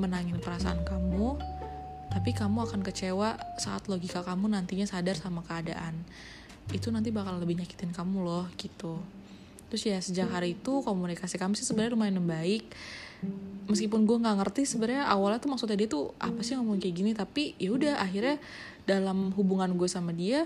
menangin 0.00 0.40
perasaan 0.42 0.82
kamu 0.82 1.38
tapi 2.10 2.30
kamu 2.30 2.70
akan 2.70 2.80
kecewa 2.86 3.34
saat 3.58 3.90
logika 3.90 4.22
kamu 4.22 4.46
nantinya 4.46 4.86
sadar 4.86 5.18
sama 5.18 5.42
keadaan. 5.42 5.98
Itu 6.70 6.94
nanti 6.94 7.10
bakal 7.10 7.42
lebih 7.42 7.58
nyakitin 7.58 7.90
kamu 7.90 8.22
loh 8.22 8.46
gitu. 8.54 9.02
Terus 9.66 9.82
ya 9.82 9.98
sejak 9.98 10.30
hari 10.30 10.54
itu 10.54 10.86
komunikasi 10.86 11.42
kami 11.42 11.58
sih 11.58 11.66
sebenarnya 11.66 11.98
lumayan 11.98 12.22
baik 12.22 12.70
meskipun 13.64 14.04
gue 14.04 14.16
nggak 14.20 14.36
ngerti 14.44 14.68
sebenarnya 14.68 15.08
awalnya 15.08 15.40
tuh 15.40 15.48
maksudnya 15.48 15.76
dia 15.80 15.88
tuh 15.88 16.12
apa 16.20 16.44
sih 16.44 16.56
ngomong 16.60 16.76
kayak 16.76 16.94
gini 16.94 17.10
tapi 17.16 17.56
ya 17.56 17.72
udah 17.72 17.96
akhirnya 17.96 18.36
dalam 18.84 19.32
hubungan 19.32 19.72
gue 19.80 19.88
sama 19.88 20.12
dia 20.12 20.44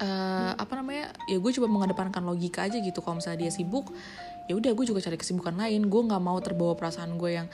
uh, 0.00 0.52
apa 0.60 0.72
namanya 0.76 1.16
ya 1.24 1.40
gue 1.40 1.50
coba 1.56 1.68
mengedepankan 1.68 2.22
logika 2.24 2.68
aja 2.68 2.76
gitu. 2.76 3.00
Kalau 3.00 3.20
misalnya 3.20 3.48
dia 3.48 3.52
sibuk 3.52 3.88
ya 4.50 4.58
udah 4.58 4.74
gue 4.74 4.82
juga 4.82 4.98
cari 4.98 5.14
kesibukan 5.14 5.54
lain. 5.54 5.86
Gue 5.86 6.02
nggak 6.10 6.18
mau 6.18 6.34
terbawa 6.42 6.74
perasaan 6.74 7.14
gue 7.14 7.38
yang 7.38 7.46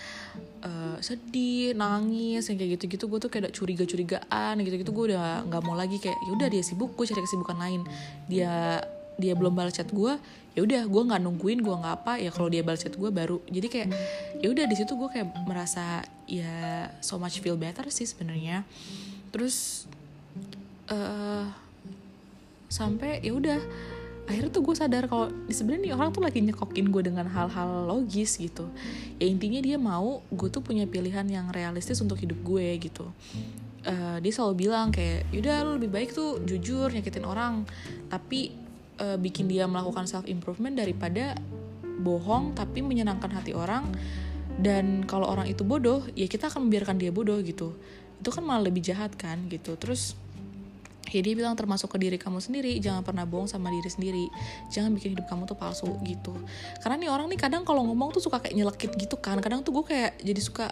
uh, 0.65 0.97
sedih 1.05 1.77
nangis 1.77 2.49
yang 2.49 2.57
kayak 2.57 2.81
gitu-gitu. 2.81 3.05
Gue 3.05 3.21
tuh 3.21 3.29
kayak 3.29 3.53
curiga 3.53 3.85
curigaan 3.85 4.57
gitu-gitu. 4.65 4.89
Gue 4.97 5.13
udah 5.13 5.45
nggak 5.45 5.61
mau 5.61 5.77
lagi 5.77 6.01
kayak 6.01 6.17
ya 6.17 6.31
udah 6.33 6.49
dia 6.49 6.65
sibuk 6.65 6.97
gue 6.97 7.05
cari 7.05 7.21
kesibukan 7.21 7.61
lain. 7.61 7.85
Dia 8.33 8.81
dia 9.21 9.33
belum 9.37 9.53
balas 9.53 9.77
chat 9.77 9.89
gue 9.93 10.13
ya 10.57 10.61
udah 10.65 10.89
gue 10.89 11.03
nggak 11.09 11.21
nungguin 11.25 11.61
gue 11.65 11.73
nggak 11.73 11.95
apa 12.05 12.13
ya 12.21 12.33
kalau 12.33 12.49
dia 12.49 12.65
balas 12.65 12.81
chat 12.81 12.97
gue 12.97 13.11
baru. 13.13 13.45
Jadi 13.45 13.69
kayak 13.69 13.89
ya 14.41 14.49
udah 14.49 14.65
di 14.65 14.77
situ 14.81 14.97
gue 14.97 15.09
kayak 15.13 15.29
merasa 15.45 16.01
ya 16.25 16.89
so 17.05 17.21
much 17.21 17.45
feel 17.45 17.61
better 17.61 17.85
sih 17.93 18.09
sebenarnya. 18.09 18.65
Terus 19.37 19.85
uh, 20.89 21.45
sampai 22.73 23.21
ya 23.21 23.37
udah 23.37 23.61
akhirnya 24.27 24.51
tuh 24.51 24.63
gue 24.67 24.75
sadar 24.75 25.07
kalau 25.07 25.31
sebenarnya 25.47 25.83
nih 25.87 25.93
orang 25.95 26.11
tuh 26.11 26.23
lagi 26.23 26.43
nyekokin 26.43 26.91
gue 26.91 27.03
dengan 27.07 27.31
hal-hal 27.31 27.87
logis 27.87 28.37
gitu. 28.37 28.67
Ya 29.23 29.31
intinya 29.31 29.63
dia 29.63 29.79
mau 29.79 30.21
gue 30.35 30.49
tuh 30.51 30.61
punya 30.61 30.85
pilihan 30.85 31.25
yang 31.31 31.55
realistis 31.55 32.03
untuk 32.03 32.19
hidup 32.19 32.39
gue 32.43 32.67
gitu. 32.83 33.07
Uh, 33.87 34.19
dia 34.19 34.33
selalu 34.35 34.67
bilang 34.67 34.91
kayak 34.91 35.31
yaudah 35.31 35.63
lo 35.63 35.79
lebih 35.79 35.95
baik 35.95 36.11
tuh 36.11 36.43
jujur 36.43 36.91
nyakitin 36.91 37.23
orang. 37.23 37.63
Tapi 38.11 38.51
uh, 38.99 39.15
bikin 39.15 39.47
dia 39.47 39.71
melakukan 39.71 40.11
self 40.11 40.27
improvement 40.27 40.75
daripada 40.75 41.39
bohong 42.03 42.59
tapi 42.59 42.83
menyenangkan 42.83 43.31
hati 43.31 43.55
orang. 43.55 43.87
Dan 44.59 45.07
kalau 45.07 45.31
orang 45.31 45.47
itu 45.47 45.63
bodoh 45.63 46.03
ya 46.19 46.27
kita 46.27 46.51
akan 46.51 46.67
membiarkan 46.67 46.99
dia 46.99 47.15
bodoh 47.15 47.39
gitu. 47.47 47.79
Itu 48.19 48.35
kan 48.35 48.43
malah 48.43 48.67
lebih 48.67 48.83
jahat 48.83 49.15
kan 49.15 49.47
gitu. 49.47 49.79
Terus 49.79 50.19
ya 51.07 51.23
bilang 51.23 51.55
termasuk 51.55 51.95
ke 51.95 51.99
diri 52.03 52.19
kamu 52.19 52.43
sendiri 52.43 52.77
jangan 52.83 53.07
pernah 53.07 53.23
bohong 53.23 53.47
sama 53.47 53.71
diri 53.71 53.87
sendiri. 53.87 54.27
Jangan 54.71 54.91
bikin 54.95 55.15
hidup 55.15 55.27
kamu 55.31 55.47
tuh 55.47 55.55
palsu 55.55 55.89
gitu. 56.03 56.35
Karena 56.83 56.97
nih 56.99 57.11
orang 57.11 57.27
nih 57.31 57.39
kadang 57.39 57.63
kalau 57.63 57.87
ngomong 57.87 58.11
tuh 58.11 58.23
suka 58.23 58.43
kayak 58.43 58.55
nyelekit 58.59 58.93
gitu 58.99 59.17
kan. 59.19 59.39
Kadang 59.39 59.63
tuh 59.63 59.75
gue 59.81 59.85
kayak 59.87 60.19
jadi 60.21 60.41
suka 60.43 60.67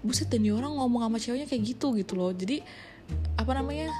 buset 0.00 0.32
dan 0.32 0.42
orang 0.50 0.72
ngomong 0.74 1.06
sama 1.06 1.16
ceweknya 1.20 1.46
kayak 1.46 1.62
gitu 1.76 1.94
gitu 1.94 2.12
loh. 2.18 2.32
Jadi 2.34 2.62
apa 3.38 3.52
namanya 3.54 3.90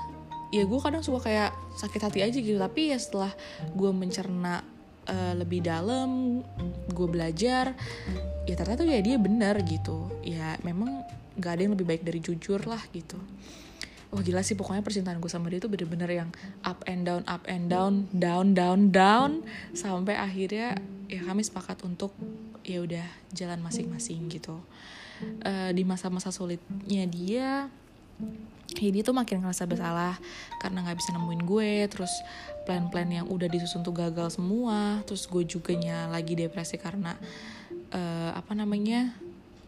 ya 0.50 0.66
gue 0.66 0.80
kadang 0.82 1.02
suka 1.06 1.30
kayak 1.30 1.50
sakit 1.78 2.00
hati 2.02 2.20
aja 2.26 2.38
gitu. 2.38 2.58
Tapi 2.58 2.90
ya 2.90 2.98
setelah 2.98 3.30
gue 3.74 3.90
mencerna 3.94 4.66
uh, 5.06 5.34
lebih 5.38 5.62
dalam 5.62 6.42
gue 6.90 7.08
belajar 7.08 7.78
ya 8.48 8.54
ternyata 8.58 8.82
tuh 8.82 8.90
ya 8.90 9.00
dia 9.00 9.16
benar 9.16 9.62
gitu. 9.62 10.10
Ya 10.26 10.58
memang 10.66 11.06
gak 11.40 11.56
ada 11.56 11.60
yang 11.64 11.72
lebih 11.78 11.86
baik 11.88 12.02
dari 12.04 12.20
jujur 12.20 12.60
lah 12.68 12.80
gitu 12.92 13.16
wah 14.10 14.22
gila 14.22 14.42
sih 14.42 14.58
pokoknya 14.58 14.82
percintaan 14.82 15.22
gue 15.22 15.30
sama 15.30 15.46
dia 15.50 15.62
tuh 15.62 15.70
bener-bener 15.70 16.10
yang 16.10 16.30
up 16.66 16.82
and 16.90 17.06
down 17.06 17.22
up 17.30 17.46
and 17.46 17.70
down 17.70 18.10
down 18.10 18.52
down 18.52 18.90
down 18.90 19.30
sampai 19.70 20.18
akhirnya 20.18 20.74
ya 21.06 21.22
kami 21.22 21.46
sepakat 21.46 21.78
untuk 21.86 22.10
ya 22.66 22.82
udah 22.82 23.06
jalan 23.34 23.62
masing-masing 23.62 24.30
gitu. 24.30 24.58
Uh, 25.44 25.68
di 25.76 25.84
masa-masa 25.84 26.32
sulitnya 26.32 27.04
dia 27.04 27.68
ya 28.72 28.88
dia 28.88 29.02
tuh 29.02 29.12
makin 29.12 29.42
ngerasa 29.44 29.68
bersalah 29.68 30.16
karena 30.62 30.80
nggak 30.86 30.96
bisa 30.96 31.10
nemuin 31.12 31.42
gue 31.44 31.72
terus 31.92 32.12
plan-plan 32.64 33.08
yang 33.10 33.26
udah 33.28 33.50
disusun 33.50 33.84
tuh 33.84 33.92
gagal 33.92 34.38
semua 34.38 35.02
terus 35.04 35.26
gue 35.26 35.44
juga 35.44 35.76
lagi 36.08 36.38
depresi 36.38 36.80
karena 36.80 37.18
uh, 37.92 38.30
apa 38.32 38.52
namanya 38.54 39.12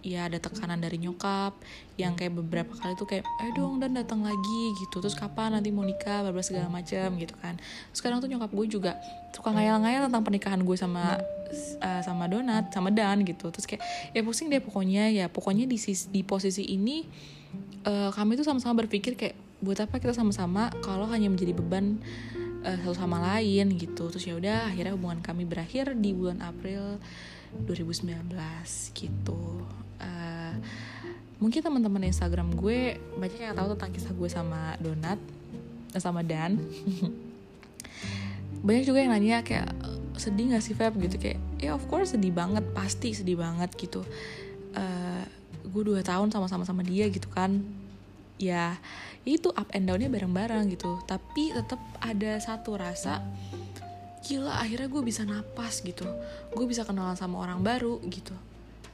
ya 0.03 0.27
ada 0.27 0.38
tekanan 0.43 0.83
dari 0.83 0.99
nyokap 0.99 1.55
yang 1.95 2.19
kayak 2.19 2.35
beberapa 2.35 2.75
kali 2.75 2.99
tuh 2.99 3.07
kayak 3.07 3.23
eh 3.23 3.51
dong 3.55 3.79
dan 3.79 3.95
datang 3.95 4.27
lagi 4.27 4.62
gitu. 4.83 4.99
Terus 4.99 5.15
kapan 5.15 5.55
nanti 5.55 5.71
mau 5.71 5.87
nikah 5.87 6.27
berbagai 6.27 6.51
segala 6.51 6.69
macam 6.69 7.15
gitu 7.17 7.35
kan. 7.38 7.57
Sekarang 7.95 8.19
tuh 8.19 8.27
nyokap 8.27 8.51
gue 8.51 8.67
juga 8.67 8.99
suka 9.31 9.55
ngayal-ngayal 9.55 10.11
tentang 10.11 10.23
pernikahan 10.27 10.61
gue 10.67 10.77
sama 10.77 11.23
uh, 11.81 12.01
sama 12.03 12.27
Donat 12.27 12.75
sama 12.75 12.91
Dan 12.91 13.23
gitu. 13.23 13.55
Terus 13.55 13.65
kayak 13.65 13.83
ya 14.12 14.21
pusing 14.27 14.51
deh 14.51 14.59
pokoknya 14.59 15.09
ya 15.09 15.27
pokoknya 15.31 15.71
di 15.71 15.79
di 16.11 16.21
posisi 16.27 16.67
ini 16.67 17.07
uh, 17.87 18.11
kami 18.11 18.35
tuh 18.35 18.45
sama-sama 18.45 18.83
berpikir 18.85 19.15
kayak 19.15 19.38
buat 19.62 19.79
apa 19.79 20.03
kita 20.03 20.11
sama-sama 20.11 20.75
kalau 20.83 21.07
hanya 21.07 21.31
menjadi 21.31 21.55
beban 21.55 22.03
uh, 22.67 22.77
satu 22.83 22.99
sama 22.99 23.23
lain 23.23 23.79
gitu. 23.79 24.11
Terus 24.11 24.25
ya 24.27 24.35
udah 24.35 24.67
akhirnya 24.67 24.99
hubungan 24.99 25.23
kami 25.23 25.47
berakhir 25.47 25.95
di 25.95 26.11
bulan 26.11 26.43
April 26.43 26.99
2019 27.69 28.33
gitu. 28.97 29.43
Uh, 30.03 30.55
mungkin 31.43 31.61
teman-teman 31.62 32.07
Instagram 32.07 32.55
gue 32.55 32.97
banyak 33.19 33.41
yang 33.51 33.59
tahu 33.59 33.75
tentang 33.75 33.91
kisah 33.95 34.12
gue 34.15 34.29
sama 34.31 34.79
Donat 34.79 35.19
sama 35.99 36.25
Dan. 36.25 36.57
Banyak 38.67 38.85
juga 38.87 39.03
yang 39.03 39.12
nanya 39.12 39.43
kayak 39.43 39.75
sedih 40.17 40.55
gak 40.55 40.62
sih 40.62 40.77
Feb? 40.77 40.95
gitu 41.03 41.19
kayak 41.19 41.41
ya 41.59 41.75
of 41.75 41.83
course 41.91 42.15
sedih 42.15 42.31
banget 42.31 42.62
pasti 42.73 43.12
sedih 43.12 43.37
banget 43.37 43.75
gitu. 43.75 44.07
Uh, 44.73 45.25
gue 45.67 45.83
dua 45.83 46.01
tahun 46.01 46.31
sama-sama 46.31 46.65
sama 46.65 46.87
dia 46.87 47.11
gitu 47.11 47.29
kan. 47.29 47.61
Ya 48.38 48.79
itu 49.27 49.51
up 49.55 49.71
and 49.75 49.91
downnya 49.91 50.09
bareng-bareng 50.09 50.71
gitu. 50.73 51.03
Tapi 51.05 51.53
tetap 51.53 51.83
ada 51.99 52.38
satu 52.38 52.79
rasa 52.79 53.21
gila 54.22 54.62
akhirnya 54.62 54.88
gue 54.88 55.02
bisa 55.02 55.26
napas 55.26 55.82
gitu. 55.82 56.06
Gue 56.54 56.64
bisa 56.70 56.87
kenalan 56.87 57.18
sama 57.18 57.42
orang 57.42 57.61
baru 57.61 57.98
gitu. 58.06 58.35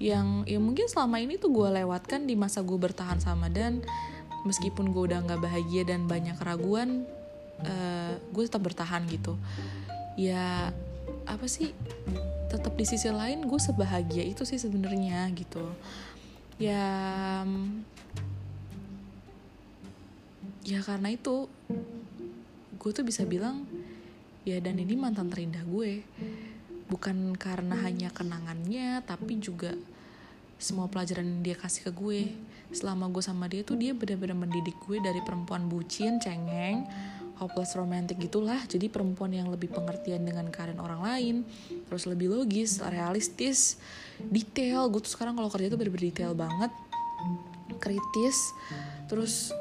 Yang 0.01 0.49
ya 0.49 0.59
mungkin 0.59 0.87
selama 0.89 1.21
ini 1.21 1.37
tuh 1.37 1.53
gue 1.53 1.69
lewatkan 1.69 2.25
di 2.25 2.35
masa 2.35 2.65
gue 2.65 2.79
bertahan 2.81 3.21
sama 3.21 3.53
dan. 3.53 3.85
Meskipun 4.47 4.95
gue 4.95 5.13
udah 5.13 5.21
nggak 5.27 5.43
bahagia 5.43 5.83
dan 5.83 6.07
banyak 6.07 6.39
keraguan 6.39 7.05
uh, 7.67 8.15
gue 8.33 8.43
tetap 8.47 8.63
bertahan 8.65 9.05
gitu. 9.11 9.35
Ya 10.15 10.73
apa 11.29 11.45
sih 11.51 11.75
tetap 12.49 12.73
di 12.79 12.85
sisi 12.89 13.13
lain 13.13 13.45
gue 13.45 13.61
sebahagia 13.61 14.25
itu 14.25 14.47
sih 14.49 14.57
sebenarnya 14.57 15.29
gitu. 15.35 15.63
Ya 16.57 17.45
ya 20.63 20.81
karena 20.87 21.13
itu 21.13 21.51
gue 22.79 22.91
tuh 22.95 23.05
bisa 23.05 23.27
bilang 23.27 23.67
ya 24.55 24.59
dan 24.65 24.81
ini 24.81 24.95
mantan 24.97 25.29
terindah 25.29 25.65
gue. 25.69 26.05
Bukan 26.89 27.37
karena 27.37 27.77
hanya 27.85 28.09
kenangannya 28.09 29.05
tapi 29.05 29.37
juga 29.37 29.77
semua 30.59 30.89
pelajaran 30.89 31.25
yang 31.29 31.41
dia 31.45 31.57
kasih 31.57 31.89
ke 31.89 31.93
gue. 31.93 32.21
Selama 32.73 33.09
gue 33.13 33.21
sama 33.25 33.49
dia 33.49 33.61
tuh 33.65 33.77
dia 33.77 33.93
benar-benar 33.93 34.49
mendidik 34.49 34.77
gue 34.89 35.01
dari 35.01 35.21
perempuan 35.25 35.69
bucin 35.69 36.17
cengeng 36.21 36.89
hopeless 37.39 37.77
romantic 37.79 38.19
gitulah. 38.19 38.59
Jadi 38.67 38.91
perempuan 38.91 39.31
yang 39.31 39.53
lebih 39.53 39.71
pengertian 39.71 40.25
dengan 40.27 40.49
keadaan 40.51 40.83
orang 40.83 41.01
lain 41.05 41.37
terus 41.87 42.09
lebih 42.09 42.33
logis 42.33 42.81
realistis 42.83 43.79
detail. 44.19 44.89
Gue 44.89 45.05
tuh 45.05 45.13
sekarang 45.13 45.37
kalau 45.37 45.53
kerja 45.53 45.71
tuh 45.71 45.79
bener-bener 45.79 46.11
detail 46.11 46.33
banget 46.35 46.73
kritis 47.79 48.37
terus 49.07 49.55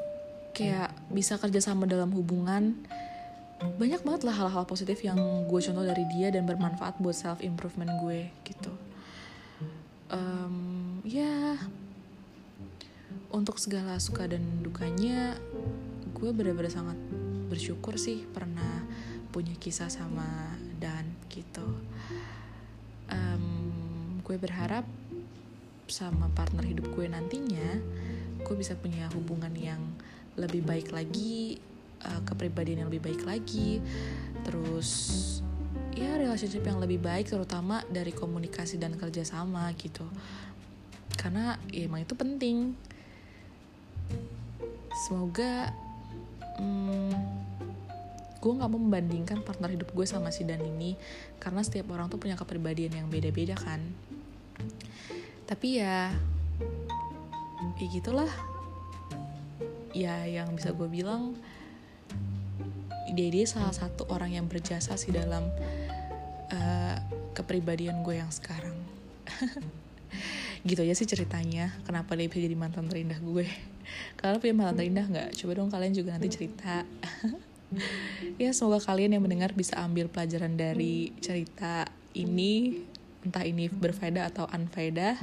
kayak 0.52 0.90
bisa 1.08 1.38
kerja 1.38 1.62
sama 1.62 1.86
dalam 1.86 2.10
hubungan 2.12 2.74
banyak 3.58 4.02
banget 4.06 4.22
lah 4.22 4.34
hal-hal 4.38 4.64
positif 4.66 5.02
yang 5.02 5.18
gue 5.50 5.60
contoh 5.62 5.82
dari 5.82 6.06
dia 6.14 6.30
dan 6.30 6.46
bermanfaat 6.46 7.02
buat 7.02 7.14
self 7.14 7.42
improvement 7.42 7.90
gue 8.02 8.30
gitu. 8.46 8.70
Um, 10.08 11.02
ya 11.04 11.58
untuk 13.28 13.60
segala 13.60 14.00
suka 14.00 14.24
dan 14.30 14.40
dukanya 14.64 15.36
gue 16.16 16.30
benar-benar 16.32 16.72
sangat 16.72 16.98
bersyukur 17.50 17.98
sih 18.00 18.24
pernah 18.30 18.86
punya 19.34 19.52
kisah 19.58 19.90
sama 19.90 20.54
dan 20.78 21.04
gitu. 21.28 21.66
Um, 23.10 24.22
gue 24.22 24.36
berharap 24.38 24.86
sama 25.88 26.28
partner 26.36 26.62
hidup 26.62 26.92
gue 26.92 27.08
nantinya 27.08 27.80
gue 28.44 28.54
bisa 28.54 28.76
punya 28.76 29.08
hubungan 29.16 29.50
yang 29.56 29.80
lebih 30.38 30.62
baik 30.62 30.92
lagi 30.94 31.58
uh, 32.04 32.20
kepribadian 32.26 32.86
yang 32.86 32.88
lebih 32.92 33.10
baik 33.10 33.22
lagi. 33.26 33.82
Terus 34.46 34.90
ya 35.98 36.14
relationship 36.14 36.62
yang 36.62 36.78
lebih 36.78 37.02
baik 37.02 37.26
terutama 37.26 37.82
dari 37.90 38.14
komunikasi 38.14 38.78
dan 38.78 38.94
kerjasama 38.94 39.70
gitu. 39.74 40.06
Karena 41.18 41.58
ya 41.72 41.90
emang 41.90 42.06
itu 42.06 42.14
penting. 42.14 42.78
Semoga 45.06 45.74
hmm, 46.58 47.14
gue 48.38 48.52
nggak 48.54 48.70
mau 48.70 48.78
membandingkan 48.78 49.42
partner 49.42 49.74
hidup 49.74 49.90
gue 49.90 50.06
sama 50.06 50.30
si 50.30 50.46
Dan 50.46 50.62
ini 50.62 50.94
karena 51.42 51.62
setiap 51.66 51.90
orang 51.90 52.06
tuh 52.06 52.22
punya 52.22 52.38
kepribadian 52.38 52.94
yang 52.94 53.06
beda-beda 53.10 53.58
kan. 53.58 53.82
Tapi 55.46 55.82
ya 55.82 56.14
ya 57.78 57.86
gitulah. 57.90 58.30
Ya 59.96 60.22
yang 60.30 60.54
bisa 60.54 60.70
gue 60.70 60.86
bilang 60.86 61.34
dia 63.12 63.28
dia 63.28 63.44
salah 63.48 63.72
satu 63.72 64.08
orang 64.10 64.36
yang 64.36 64.46
berjasa 64.48 64.96
sih 64.96 65.12
dalam 65.12 65.46
uh, 66.52 66.96
kepribadian 67.36 68.02
gue 68.02 68.18
yang 68.18 68.32
sekarang. 68.32 68.76
Gitu 70.68 70.80
aja 70.82 70.94
sih 70.96 71.06
ceritanya 71.06 71.70
kenapa 71.86 72.18
dia 72.18 72.26
bisa 72.26 72.42
jadi 72.42 72.56
mantan 72.58 72.90
terindah 72.90 73.20
gue. 73.20 73.46
Kalau 74.20 74.42
punya 74.42 74.54
mantan 74.56 74.76
terindah 74.82 75.06
nggak? 75.06 75.28
Coba 75.38 75.52
dong 75.56 75.70
kalian 75.70 75.94
juga 75.94 76.16
nanti 76.16 76.28
cerita. 76.32 76.82
Ya 78.40 78.48
semoga 78.56 78.80
kalian 78.80 79.12
yang 79.12 79.20
mendengar 79.20 79.52
bisa 79.52 79.76
ambil 79.84 80.08
pelajaran 80.08 80.56
dari 80.56 81.12
cerita 81.20 81.84
ini 82.16 82.80
entah 83.20 83.44
ini 83.44 83.68
berfaedah 83.68 84.24
atau 84.32 84.48
unfaedah. 84.48 85.20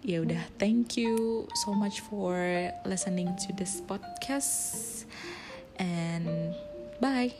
Ya 0.00 0.24
udah 0.24 0.40
thank 0.56 0.96
you 0.96 1.44
so 1.60 1.76
much 1.76 2.00
for 2.00 2.40
listening 2.88 3.36
to 3.36 3.52
this 3.52 3.84
podcast 3.84 5.04
and 5.80 6.54
bye 7.00 7.32